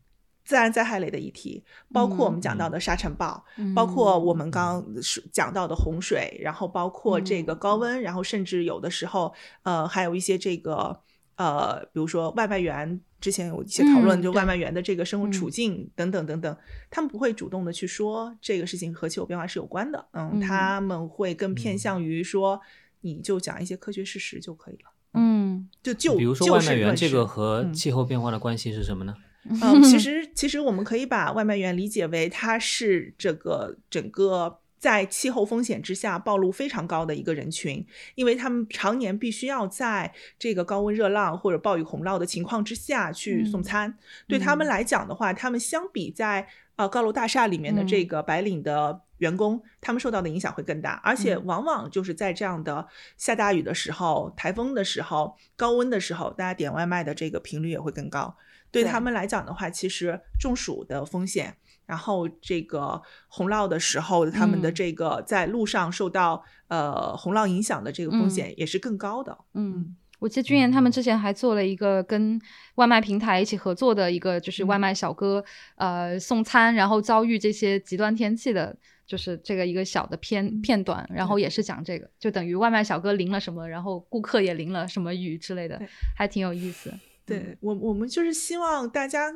[0.43, 1.63] 自然灾害类的议题，
[1.93, 5.01] 包括我们讲到的沙尘暴，包括我们刚刚
[5.31, 10.99] 讲到的洪水，然后包括这个高温，然后甚至有的时候，呃，还有一些这个。
[11.35, 15.51] 呃，比如说外卖员，之前有一些讨论，嗯就外卖员的这个生活处嗯。
[15.51, 16.57] 境等等等等，
[16.89, 20.39] 他们不会主动的去说这个事情和气候变化是有关的，嗯，嗯。
[20.39, 21.77] 他们会更偏嗯。
[21.77, 22.59] 向于说，
[23.01, 25.93] 你就讲一些科学事实就可以了，嗯就。
[25.93, 27.73] 就比如说外卖员这个和嗯。
[27.73, 29.13] 气候变化的关系是什么呢？
[29.61, 43.97] 嗯，其 实其实我们可以把外卖员理解为他是这个整个在气候风险之下暴露非常高的一个人群，因为他们常年必须要在这个高温热浪或者暴雨洪涝的情况之下去送嗯餐。
[44.27, 44.69] 对他们嗯。
[44.69, 48.07] 来讲的话，他们相比在呃高楼大厦里面的这嗯。
[48.07, 51.45] 个白领的员工，他们受到的影响会更大，而且嗯。
[51.45, 52.85] 往往就是在这样的
[53.17, 58.35] 下大雨的时候、台风的时候、高温的时候，大家点外卖的这个频率也会更高。
[58.71, 58.91] 对对。
[58.91, 61.55] 他们来讲的话，其实中暑的风险，
[61.85, 69.37] 然后这个洪涝的时候，他们的嗯这个在路上受到呃洪涝影响的这个风嗯险也是更高的。
[69.53, 69.95] 嗯。
[70.19, 72.39] 我记得君言他们之前还做了一个跟
[72.75, 75.43] 外卖平台一起合作的一个，就是外卖小哥、
[75.75, 78.75] 呃送餐，然后遭遇这些极端天气的，
[79.05, 85.79] 就是这个一个小的片片段，然后也是讲这个，就等于外卖小哥淋了什么，然后顾客也淋了什么雨之类的，
[86.15, 86.91] 还挺有意思。
[87.25, 89.29] 对我，我们就是希望大家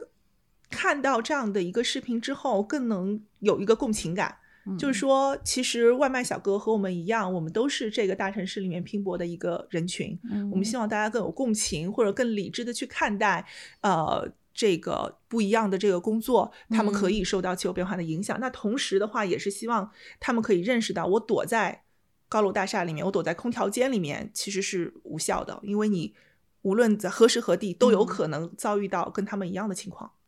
[0.69, 4.37] 看到这样的一个视频之后，更能有一个共情感。
[4.77, 10.19] 就是说，其实外卖小哥和我们一样，我们都是这个大城市里面拼搏的一个人群。
[10.29, 13.43] 嗯，我们希望大家更有共情，或者更理智的去看待，
[13.81, 18.39] 呃，这个不一样的这个工作，他们可嗯以受到气候变化的影响。
[18.39, 19.89] 那同时的话，也是希望
[20.19, 21.83] 他们可以认识到，我躲在
[22.27, 26.13] 高楼大厦里面，我躲在空调间里面，其实是无效的，因为你
[26.61, 30.11] 无论在何时何地，都有嗯可能遭遇到跟他们一样的情况。
[30.11, 30.18] 嗯，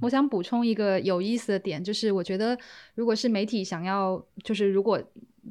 [0.00, 2.58] 我想补充一个有意思的点，就是我觉得，
[2.96, 5.00] 如果是媒体想要，就是如果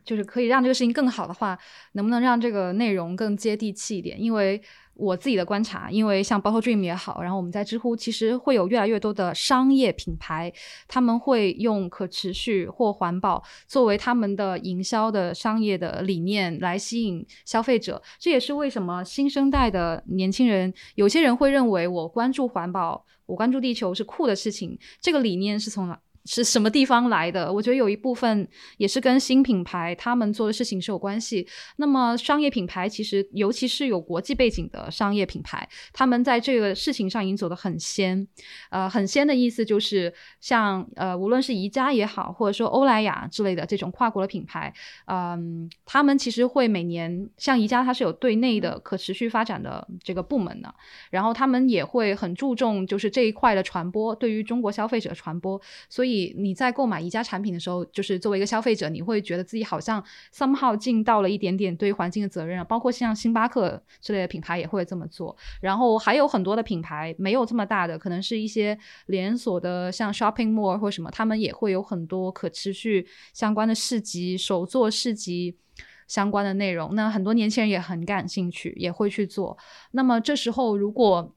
[0.03, 1.57] 就是可以让这个事情更好的话，
[1.93, 4.21] 能不能让这个内容更接地气一点？
[4.21, 4.61] 因为
[4.95, 10.53] 我自己的观察，因为像 Bottle Dream 也好，然后我们在知乎其实会有越来越多的商业品牌，
[10.87, 18.01] 他们会用可持续或环保作为他们的营销的商业的理念来吸引消费者。
[18.19, 24.77] 这也是为什么新生代的年轻人，有些人会认为我关注环保，我关注地球是酷的事情。
[25.01, 25.99] 这个理念是从哪？
[26.25, 27.51] 是什么地方来的？
[27.51, 28.47] 我觉得有一部分
[28.77, 31.47] 也是跟新品牌他们做的事情是有关系。
[31.77, 38.25] 那么商业品牌其实，尤其是有国际背景的商业品牌，他们在这个事情上已经走得很先。
[38.69, 44.73] 呃，很先的意思就是像呃，无论是宜家也好，或者说欧莱雅之类的这种跨国的品牌，
[45.07, 50.73] 嗯，他们其实会每年像宜家，它是有对内的可持续发展的这个部门的，
[51.09, 55.59] 然后他们也会很注重就是这一块的传播，对于中国消费者的传播。
[55.89, 60.03] 所以你在购买宜家产品的时候，就是作为一个消费者，你会觉得自己好像
[60.33, 62.63] somehow 尽到了一点点对环境的责任啊。
[62.63, 65.35] 包括像星巴克之类的品牌也会这么做。
[65.61, 75.57] 然后还有很多的品牌没有这么大的，可能是一些连锁的，像 shopping mall 或什么，他们也会有很多可持续相关的市集、手作市集。
[76.05, 79.57] 相关的内容，那很多年轻人也很感兴趣，也会去做。
[79.91, 81.33] 那么这时候，如果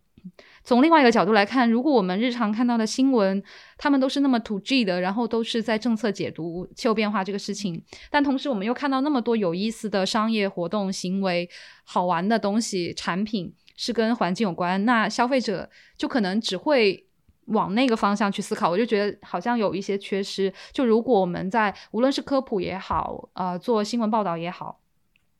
[0.66, 3.42] 从另外一个角度来看，如果我们日常看到的新闻，
[3.78, 11.48] 他们都是那么 to G 的，然后都是在政策解读气候变化这个事情，但同时我们又看到那么多有意思的商业活动、行为、
[11.84, 17.04] 好玩的东西、产品是跟环境有关，那消费者就可能只会。
[17.50, 20.52] 往那个方向去思考，我就觉得好像有一些缺失。
[20.72, 24.80] 就如果我们在无论是科普也好，呃，做新闻报道也好，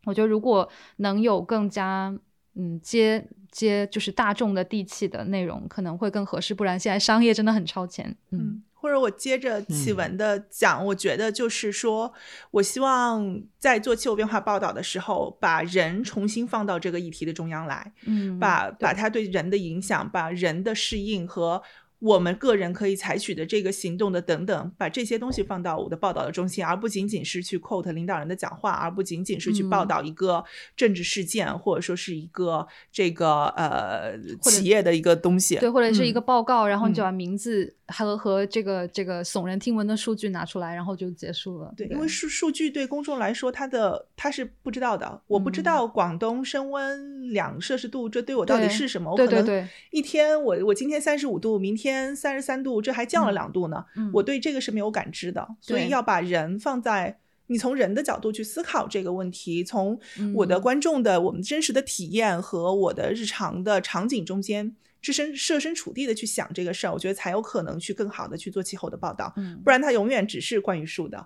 [0.05, 0.68] 我觉得如果
[0.99, 2.16] 能有更加
[2.57, 6.54] 嗯接接就是大众的地气的内容，可能会更合适。
[6.54, 8.07] 不然现在商业真的很超前。
[8.30, 12.12] 嗯嗯，或者我接着启嗯文的讲，我觉得就是说，
[12.50, 21.62] 我希望在做气候变化报道的时候，把人重新放到这个议题的中央来，嗯，把把它对人的影响，把人的适应和
[21.99, 30.44] 我们个人可以采取的这个行动的等等，把这些东西放到我的报道的中心，而不仅仅是去 quote 领导人的讲话，而不仅仅是去报嗯道一个
[30.76, 35.57] 政治事件，或者说是一个这个呃企业的一个东西。
[35.57, 41.72] 对，或者是一个嗯报告，然后你就嗯把名字和和这个这个耸人听闻的数据拿出来，然后就结束了。
[41.76, 45.22] 对，因为数数据对公众来说，它的它是不知道的。
[45.26, 49.11] 我不知嗯道广东升温两摄氏度，这对我到底是什么？
[49.11, 51.86] 我可能对对对，一天我我今天三十五度，明天
[52.16, 53.84] 三十三度，这还降了嗯两度呢。
[53.97, 57.18] 嗯我对这个是没有感知的，所以要把人放在。
[57.49, 59.97] 你从人的角度去思考这个问题，从
[60.34, 69.32] 我的嗯观众的、我们真实的体验和我的日常的场景中间，置身设身处地的去想这个事儿，我觉得才有可能去更好的去做气候的报道。
[69.37, 71.24] 嗯不然它永远只是关于数的，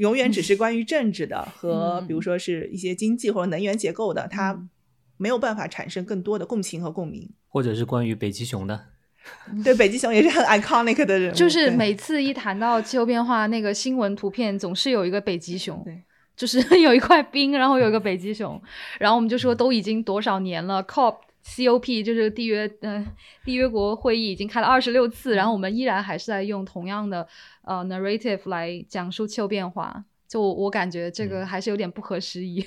[0.00, 4.68] 永远只是关于政治的和嗯比如说是一些经济或者能源结构的，它嗯
[5.18, 7.30] 没有办法产生更多的共情和共鸣。
[7.46, 8.86] 或者是关于北极熊的，
[9.64, 16.02] 对，北极熊也是很 iconic 的人物，就是每次一谈到气候变化，那个新闻图片总是有一个北极熊，对，
[16.36, 18.60] 就是 有一块冰，然后有一个北极熊，
[18.98, 21.16] 然后我们就说都已经多少年了，COP。
[21.42, 23.04] COP 就是缔约，嗯，
[23.46, 27.26] 缔约国会议已经开了二十六次，然后我们依然还是在用同样的
[27.64, 32.62] 呃 narrative 来讲述气候变化，就我感觉这个还是有点不合时宜。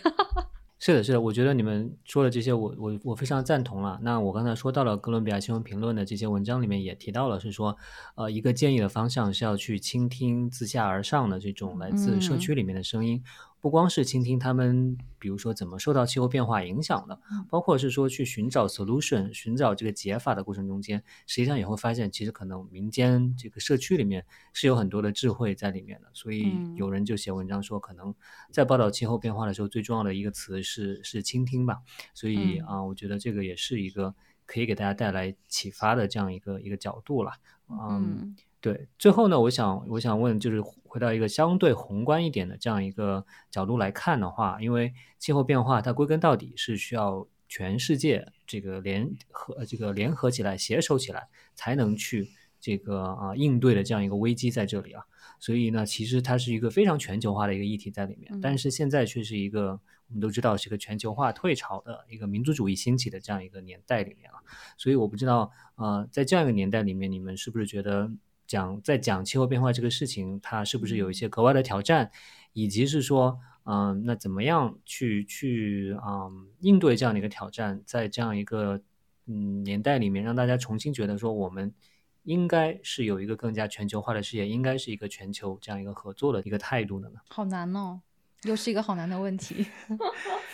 [0.85, 3.97] 是的，是的，我觉得你们说的这些，我我我非常赞同了。
[4.01, 7.77] 那我刚才说到了哥伦比亚新闻评论的这些文章里面也提到了，是说，
[8.15, 13.23] 呃，一个建议的方向是要去倾听自下而上的这种来自社区里面的声音。
[13.63, 26.09] 不光是倾听他们，比如说怎么受到气候变化影响的，包括是说去寻找 solution，寻找这个解法的过程中间，实际上也会发现，其实可能民间这个社区里面是有很多的智慧在里面的。
[26.11, 28.13] 所以有人就写文章说，可能
[28.51, 31.79] 在报道气候变化的时候，最重要的一个词是是倾听吧。
[32.13, 34.13] 所以啊，我觉得这个也是一个
[34.45, 37.31] 可以给大家带来启发的这样一个一个角度了。
[37.69, 38.35] 嗯。
[38.63, 52.29] 对，最后呢，我想我想问，就是回到一个相对宏观一点的这样一个角度来看的话，因为气候变化它归根到底是需要全世界这个联合这个联合起来、携手起来，才能去
[52.61, 55.03] 这个啊应对的这样一个危机在这里啊。
[55.41, 59.71] 所以呢，其实它是一个非常全球化的一个议题在里面，但是现在却是一个
[60.07, 64.39] 我们都知道是一个全球化退潮的一个民族主义兴起的这样一个年代里面啊。
[64.77, 68.09] 所以我不知道，呃，在这样一个年代里面，你们是不是觉得？
[68.53, 72.11] 讲在讲气候变化这个事情，它是不是有一些格外的挑战，
[72.53, 78.79] 以及是说，嗯，那怎么样去去嗯应对这样的一个挑战，在这样一个
[79.25, 81.73] 嗯年代里面，让大家重新觉得说，我们
[82.21, 87.19] 应该是有一个更加全球化的视野，应该是一个全球这样一个合作的一个态度的呢？
[87.29, 88.01] 好难哦，
[88.43, 89.65] 又是一个好难的问题。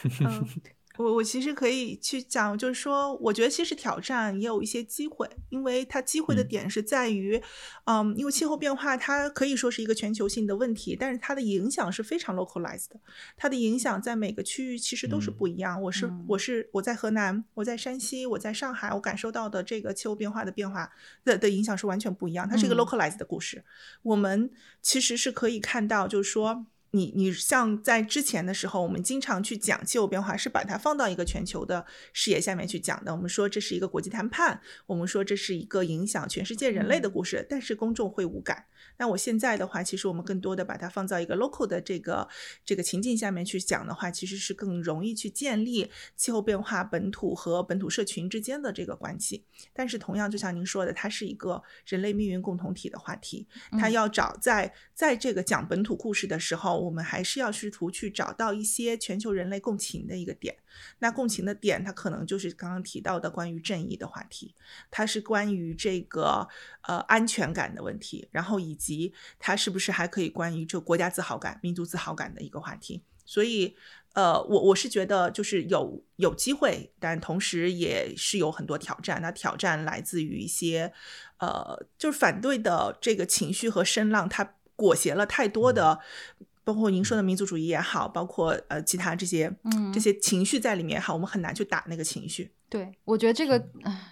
[1.00, 7.41] 我我其实可以去讲，就是说，我觉得其实挑战也有一些机会，因为它机会的点是在于，
[7.86, 13.00] 嗯，因为气候变化它可以说是一个全球性的问题，但是它的影响是非常 localized 的，
[13.38, 15.82] 它的影响在每个区域其实都是不一样。
[15.82, 20.91] 我是我是我在河南，我在山西，我在上海，我感受到的这个气候变化的变化
[21.24, 22.45] 的的影响是完全不一样。
[22.45, 23.64] 它是一个 localized 的故事，
[24.04, 26.66] 我们其实是可以看到，就是说。
[26.92, 33.16] 你你像在之前的时候，我们经常去讲气候变化，是把它放到一个全球的视野下面去讲的。
[33.16, 38.66] 我们说这是一个国际谈判，我们说这是一个影响全世界人类的故事，但是公众会无感。
[38.98, 42.28] 那我现在的话，其实我们更多的把它放到一个 local 的这个
[42.66, 49.46] 这个情境下面去讲的话，其实是更容易去建立气候变化本土和本土社群之间的这个关系。
[49.74, 56.79] 但是同样，就像您说的，它是一个人类命运共同体的话题，它要找在在这个讲本土故事的时候。
[56.80, 60.56] 我们还是要试图去找到一些全球人类共情的一个点。
[61.00, 64.56] 那共情的点，它可能就是刚刚提到的关于正义的话题，
[64.90, 66.48] 它是关于这个
[66.84, 73.04] 呃安全感的问题，然后以及它是不是还可以关于这国家自豪感、民族自豪感的一个话题。
[73.26, 73.76] 所以，
[74.14, 79.22] 呃，我我是觉得就是有有机会，但同时也是有很多挑战。
[79.22, 80.92] 那挑战来自于一些
[81.38, 86.00] 呃，就是反对的这个情绪和声浪，它裹挟了太多的。
[86.70, 89.51] 包括您说的民族主义也好，包括呃其他这些
[89.91, 92.51] 这些情绪在里面也好，我们很难去打那个情绪。
[92.70, 93.59] 对，我觉得这个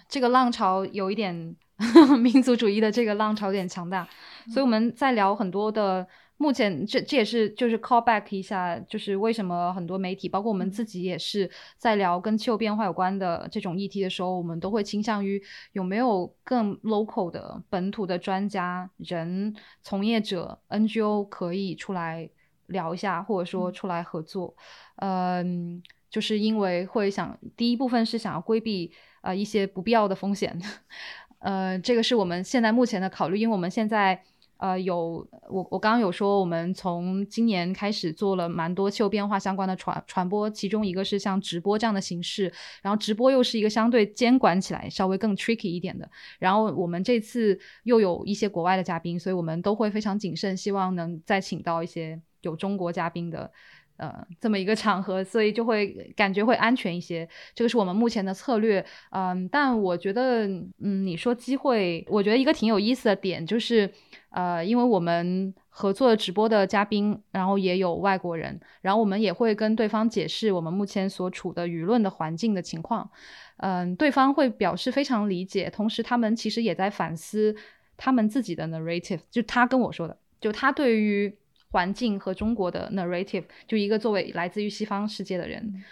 [0.08, 1.54] 这个浪潮有一点
[2.20, 4.08] 民族主义的这个浪潮有点强大，
[4.52, 6.04] 所以我们在聊很多的。
[6.40, 15.40] 目前这这也是就是 call back 一下，就是为什么很多媒体，包括我们自己也是在聊跟气候变化有关的这种议题的时候，我们都会倾向于
[15.72, 19.52] 有没有更 local 的本土的专家、人、
[19.82, 22.28] 从业者、NGO 可以出来。
[22.68, 24.54] 聊一下，或者说出来合作，
[24.96, 28.90] 嗯，就是因为会想第一部分是想要规避
[29.22, 30.58] 呃一些不必要的风险，
[31.40, 34.22] 呃，这个是我们现在目前的考虑，因为我们现在
[34.58, 42.52] 呃有我我刚刚有说，我们从今年开始做了蛮多气候变化相关的传传播，其中一个是像直播这样的形式，
[42.82, 52.20] 然后直播又是一个相对监管起来稍微更 tricky 一点的，然后我们这次又有一些国外的嘉宾，所以我们都会非常谨慎，希望能再请到一些。
[52.42, 53.50] 有中国嘉宾的，
[53.96, 57.28] 呃，这么一个场合，所以就会感觉会安全一些。
[57.54, 60.46] 这个是我们目前的策略，嗯，但我觉得，
[60.78, 63.90] 嗯，你说机会，我觉得一个挺有意思的点就是，
[64.30, 73.10] 呃，因为我们合作直播的嘉宾，然后也有外国人，然后我们也会跟对方解释我们目前所处的舆论的环境的情况，
[73.56, 77.56] 嗯，对方会表示非常理解，同时他们其实也在反思
[77.96, 81.36] 他们自己的 narrative，就他跟我说的，就他对于。
[81.70, 85.84] 环境和中国的 narrative，就一个作为来自于西方世界的人，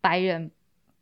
[0.00, 0.50] 白人，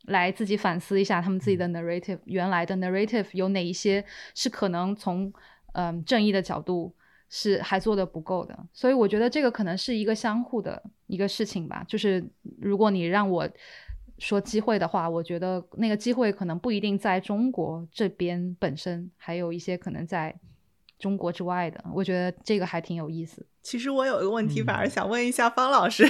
[0.05, 4.03] 来自己反思一下他们自己的 narrative，原来的 narrative 有哪一些
[4.33, 5.31] 是可能从
[5.73, 6.93] 嗯正义的角度
[7.29, 11.83] 是还做的不够的，所以我觉得这个可能是一个相互的一个事情吧。
[11.87, 12.23] 就是
[12.59, 13.49] 如果你让我
[14.19, 20.33] 说机会的话，我觉得那个机会可能不一定在中国这边本身，还有一些可能在
[21.03, 21.83] 中国之外的。
[21.93, 23.45] 我觉得这个还挺有意思。
[23.61, 26.03] 其实我有一个问题，反而想问一下方老师，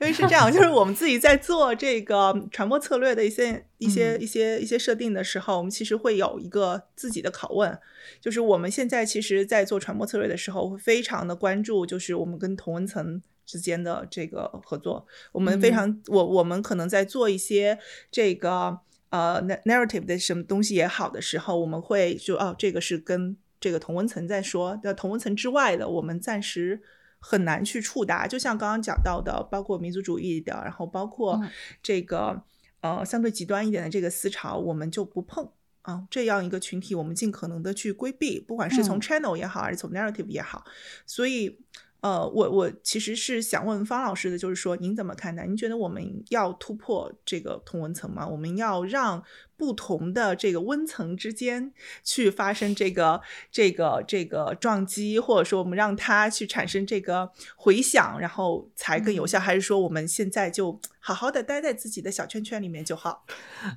[0.00, 7.78] 因为是这样，就是我们自己在做这个传播策略的一些、一些、一些、一些设定的时候，我们其实会有一个自己的拷问，
[8.20, 17.78] 就是我们现在其实，在做传播策略的时候，会非常的关注，就是我们跟同文层之间的这个合作，我们非常，我我们可能在做一些
[18.10, 18.76] 这个
[19.10, 23.36] 呃 narrative 的什么东西也好的时候，我们会就哦，这个是跟。
[23.60, 26.80] 这个同温层再说，那同温层之外的，我们暂时
[27.18, 28.26] 很难去触达。
[28.26, 31.40] 就像刚刚讲到的，包括民族主义的，然后包括
[31.82, 32.42] 这个
[32.80, 35.50] 呃相对极端一点的这个思潮，我们就不碰
[35.82, 36.06] 啊。
[36.10, 40.64] 这样一个群体，我们尽可能的去规避，不管是从 channel 也好，还是从 narrative 也好。
[41.06, 41.60] 所以。
[42.00, 45.44] 呃，我我其实是想问方老师的，就是说您怎么看待？
[45.46, 48.24] 您觉得我们要突破这个同温层吗？
[48.24, 49.24] 我们要让
[49.56, 51.72] 不同的这个温层之间
[52.04, 53.20] 去发生这个
[53.50, 59.40] 这个这个撞击，或者说我们让它去产生这个回响，然后才更有效？
[59.40, 63.24] 还是说我们现在就好好的待在自己的小圈圈里面就好？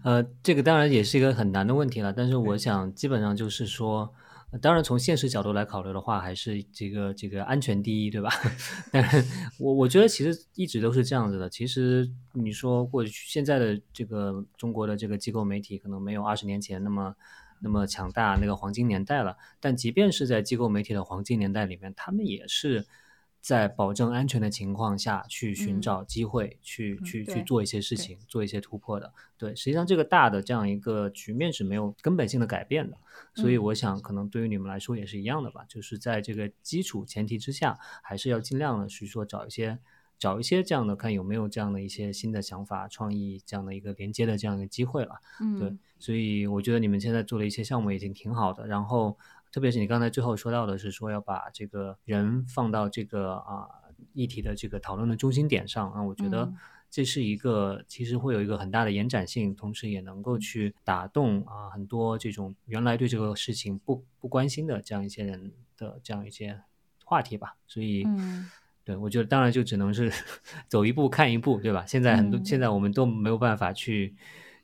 [0.03, 4.13] 呃，这个当然也是一个很难的问题了，但是我想基本上就是说。
[4.60, 8.30] 当然，从现实角度来考虑的话，还是这个这个安全第一，对吧？
[8.91, 9.04] 但
[9.58, 11.49] 我我觉得其实一直都是这样子的。
[11.49, 17.16] 其实你说过去现在的这个中国的这个机构媒体，可能没有二十年前那么
[17.62, 19.38] 那么强大，那个黄金年代了。
[19.60, 22.86] 但即便是在机构媒体的黄金年代里面，他们也是。
[23.42, 29.12] 在保证安全的情况下去寻找机会，去去去做一些事情，做一些突破的。
[29.36, 32.96] 对，实际上这个大的这样一个局面是没有根本性的改变的。
[33.34, 35.66] 所以我想，可能对于你们来说也是一样的吧。
[35.68, 39.80] 就是在这个基础前提之下，还是要尽量的去说找一些
[40.20, 45.16] 找一些这样的，看有没有这样的一些新的想法、创意这样的一个连接的这样一个机会了。
[45.39, 45.76] 嗯，对。
[45.98, 48.68] 所以我觉得你们现在做的一些项目已经挺好的。
[48.68, 49.18] 然后。
[49.52, 53.68] 特别是你刚才最后说到的是说要把这个人放到这个啊
[54.14, 56.52] 议题的这个讨论的中心点上啊，我觉得
[56.89, 66.62] 这是一个其实会有一个很大的延展性，同时也能够去打动啊很多这种原来对这个事情不不关心的这样一些人的这样一些
[67.04, 67.56] 话题吧。
[67.68, 68.06] 所以，
[68.84, 70.12] 对我觉得当然就只能是
[70.68, 71.86] 走一步看一步，对吧？
[71.86, 74.16] 现在很多现在我们都没有办法去。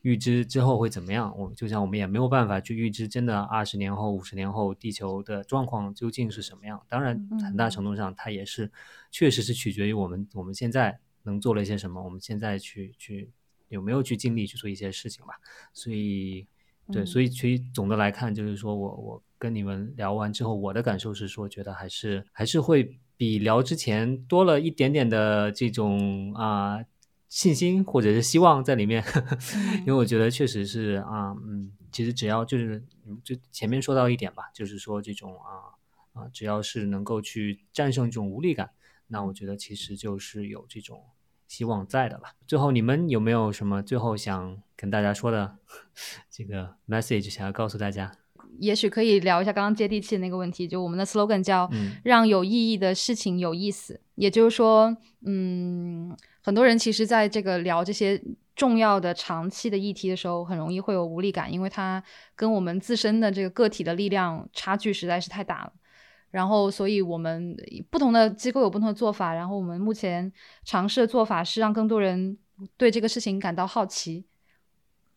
[0.07, 1.37] 预知之后会怎么样？
[1.37, 6.81] 我就像我们也没有办法去预知，真的二十年后、五十年后地球的状况究竟是什么样。
[6.87, 8.71] 当然，很大程度上它也是，
[9.11, 13.29] 确实是取决于我们我们现在能做了一些什么，我们现在去去
[13.67, 15.33] 有没有去尽力去做一些事情吧。
[15.73, 16.47] 所以，
[16.89, 26.79] 对，所以其实总的来看，就是说我我跟你们聊完之后，我的感受是说，觉得还是还是会比聊之前多了一点点的这种啊。
[27.29, 29.03] 信心或者是希望在里面，
[29.81, 32.83] 因为我觉得确实是啊，嗯，其实只要就是
[33.23, 35.75] 就前面说到一点吧，就是说这种啊
[36.13, 38.71] 啊，只要是能够去战胜这种无力感，
[39.07, 41.03] 那我觉得其实就是有这种
[41.47, 42.23] 希望在的了。
[42.47, 45.57] 最后你们有没有什么最后想跟大家说的
[46.31, 48.11] 这个 message 想要告诉大家？
[48.59, 51.69] 也许可以聊一下刚刚接地气的那个问题，就我们的 slogan 叫
[52.03, 56.15] “让有意义的事情有意思”，也就是说，嗯，
[56.47, 58.17] 很多人其实在这个聊这些
[58.55, 62.01] 重要的长期的议题的时候，很容易会有无力感，因为它
[62.37, 65.73] 跟我们自身的这个个体的力量差距实在是太大了。
[66.31, 67.53] 然后，所以我们
[67.89, 70.31] 不同的机构有不同的做法，然后我们目前
[70.63, 72.37] 尝试的做法是让更多人
[72.77, 74.23] 对这个事情感到好奇。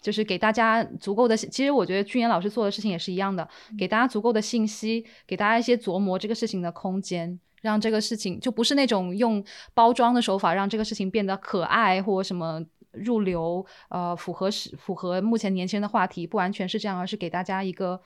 [0.01, 9.45] 就是给大家足够的，其实我觉得俊言老师做的事情也是一样的，给大家足够的信息，给大家一些琢磨这个事情的空间，让这个事情就不是那种用
[9.75, 12.62] 包装的手法让这个事情变得可爱或什么
[12.93, 18.01] 入流，呃，符合是符合目前年轻人的话题，不完全是这样，而是给大家一个。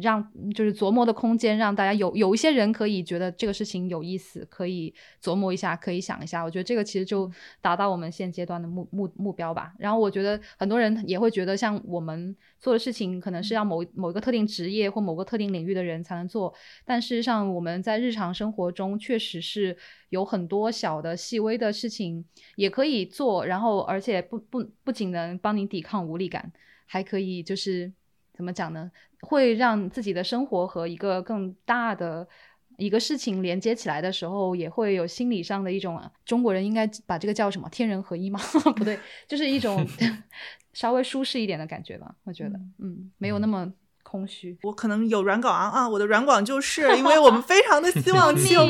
[0.00, 0.22] 让
[0.54, 6.42] 就是琢磨的空间，让大家有有一些人可以觉得这个事情有意思，可以琢磨一下，可以想一下。
[6.42, 7.30] 我觉得这个其实就
[7.60, 9.72] 达到我们现阶段的目目目标吧。
[9.78, 16.52] 然后我觉得很多人也会觉得，像我们做的事情，可能是要某某一个特定职业或某个特定领域的人才能做。
[16.84, 19.76] 但事实上，我们在日常生活中确实是
[20.10, 22.24] 有很多小的细微的事情
[22.56, 23.44] 也可以做。
[23.46, 26.52] 然后，而且不不不仅能帮你抵抗无力感，
[26.86, 27.92] 还可以就是
[28.32, 28.90] 怎么讲呢？
[29.20, 32.26] 会让自己的生活和一个更大的
[32.76, 38.38] 一个事情连接起来的时候，也会有心理上的一种中国人应该把这个叫什么“天人合一”吗？
[38.76, 39.84] 不对，就是一种
[40.72, 42.14] 稍微舒适一点的感觉吧。
[42.24, 43.72] 我觉得，嗯，没有那么
[44.08, 44.56] 空虚。
[44.62, 48.64] 我可能有软广啊啊，我的软广就是因为我们非常的希望气候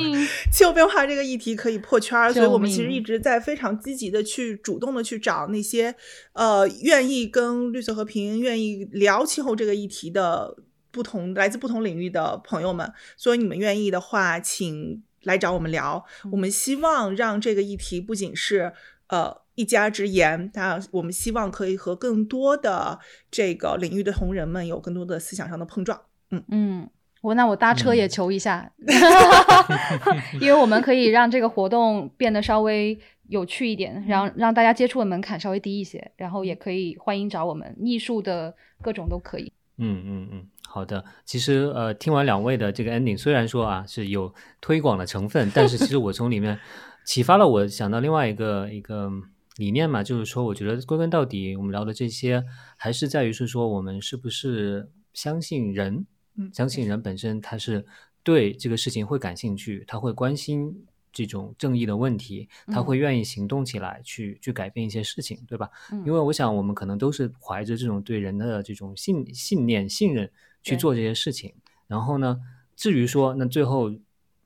[0.52, 5.94] 气候变化这个议题可以破圈，所以我们其实一直在非常积极的去主动的去找那些
[6.32, 10.56] 呃愿意跟绿色和平、愿意聊气候这个议题的。
[10.90, 16.02] 不同来自不同领域的朋友们，所以你们愿意的话，请来找我们聊。
[16.32, 18.72] 我们希望让这个议题不仅是
[19.08, 26.00] 呃一家之言，那我们希望可以和更多的这个领域的同仁们有更多的思想上的碰撞。
[26.30, 26.90] 嗯嗯，
[27.22, 28.70] 我那我搭车也求一下，
[30.40, 39.52] 因为我们可以让这个活动变得稍微有趣一点，然后让大家接触的门槛稍微低一些，然后也可以欢迎找我们，艺术的各种都可以。
[39.78, 40.46] 嗯嗯嗯。
[40.68, 46.56] 好的，其实呃，听完两位的这个 ending，虽然说啊是有推广的成分，但是其实我从里面
[47.04, 49.10] 启发了我想到另外一个一个
[49.58, 52.42] 理念嘛，就是说，我觉得归根到底，我们聊的这些
[52.78, 56.06] 还是在于是说，我们是不是相信人，
[56.54, 57.84] 相信人本身他是
[58.22, 60.86] 对这个事情会感兴趣，他会关心。
[61.10, 65.68] 这种正义的问题，他会愿意行动起来，去去改变一些事情，对吧？
[66.04, 70.30] 因为我想，我们可能都是怀着这种对人的这种信信念、信任
[70.62, 71.52] 去做这些事情。
[71.88, 72.38] 然后呢，
[72.76, 73.90] 至于说那最后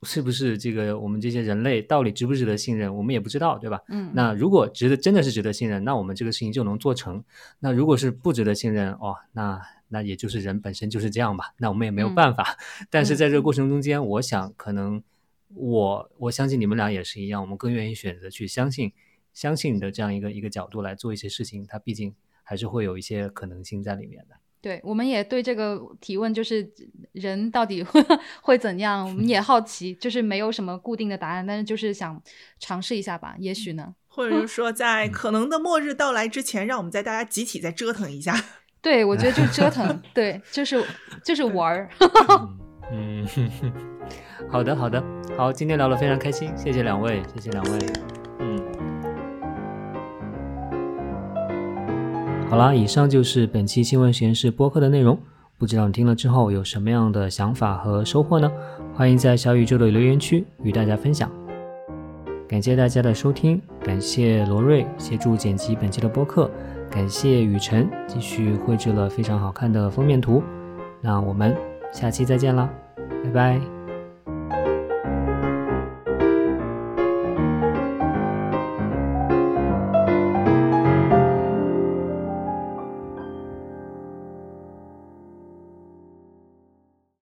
[0.02, 3.80] 是不是这个我们这些人类到底值不值得信任，我们也不知道，对吧？
[3.88, 4.10] 嗯。
[4.14, 7.22] 那如果值得，真的是值得信任，那我们这个事情就能做成。
[7.60, 11.54] 那如果是不值得信任，哦，那那也就是人本身就是这样吧。
[11.58, 12.56] 那我们也没有办法。
[12.90, 15.02] 但是在这个过程中间，我想可能。
[15.54, 18.90] 我我相信你们俩也是一样，我们更愿意选择去相信，
[19.34, 24.36] 相信的这样一个一个角度来做一些事情，它毕竟还是会有一些可能性在里面的。
[24.62, 26.66] 对，我们也对这个提问，就是
[27.10, 28.00] 人到底会
[28.40, 32.22] 会怎样，我们也好奇，就是没有什么固定的答案，但是就是想
[32.60, 38.40] 尝试一下吧，也许呢，或者是说在可能的末日到来之前，让我们在大家集体再折腾一下。
[38.80, 40.84] 对，我觉得就折腾， 对，就是
[41.24, 41.90] 就是玩儿。
[42.92, 43.26] 嗯，
[44.48, 45.02] 好的，好的，
[45.36, 47.78] 好，今天聊得非常开心，谢谢两位，谢谢两位，
[52.52, 55.18] 好啦，以上就是本期新闻实验室播客的内容，
[55.56, 58.52] 不知道你听了之后有什么样的想法和收获呢？
[58.92, 61.30] 欢迎在小宇宙的留言区与大家分享。
[62.46, 66.50] 感谢大家的收听，感谢罗瑞协助剪辑本期的播客，
[66.90, 70.42] 感谢雨辰继续绘制了非常好看的封面图，
[71.00, 71.56] 那我们
[71.90, 72.68] 下期再见啦。
[73.24, 73.71] 拜拜。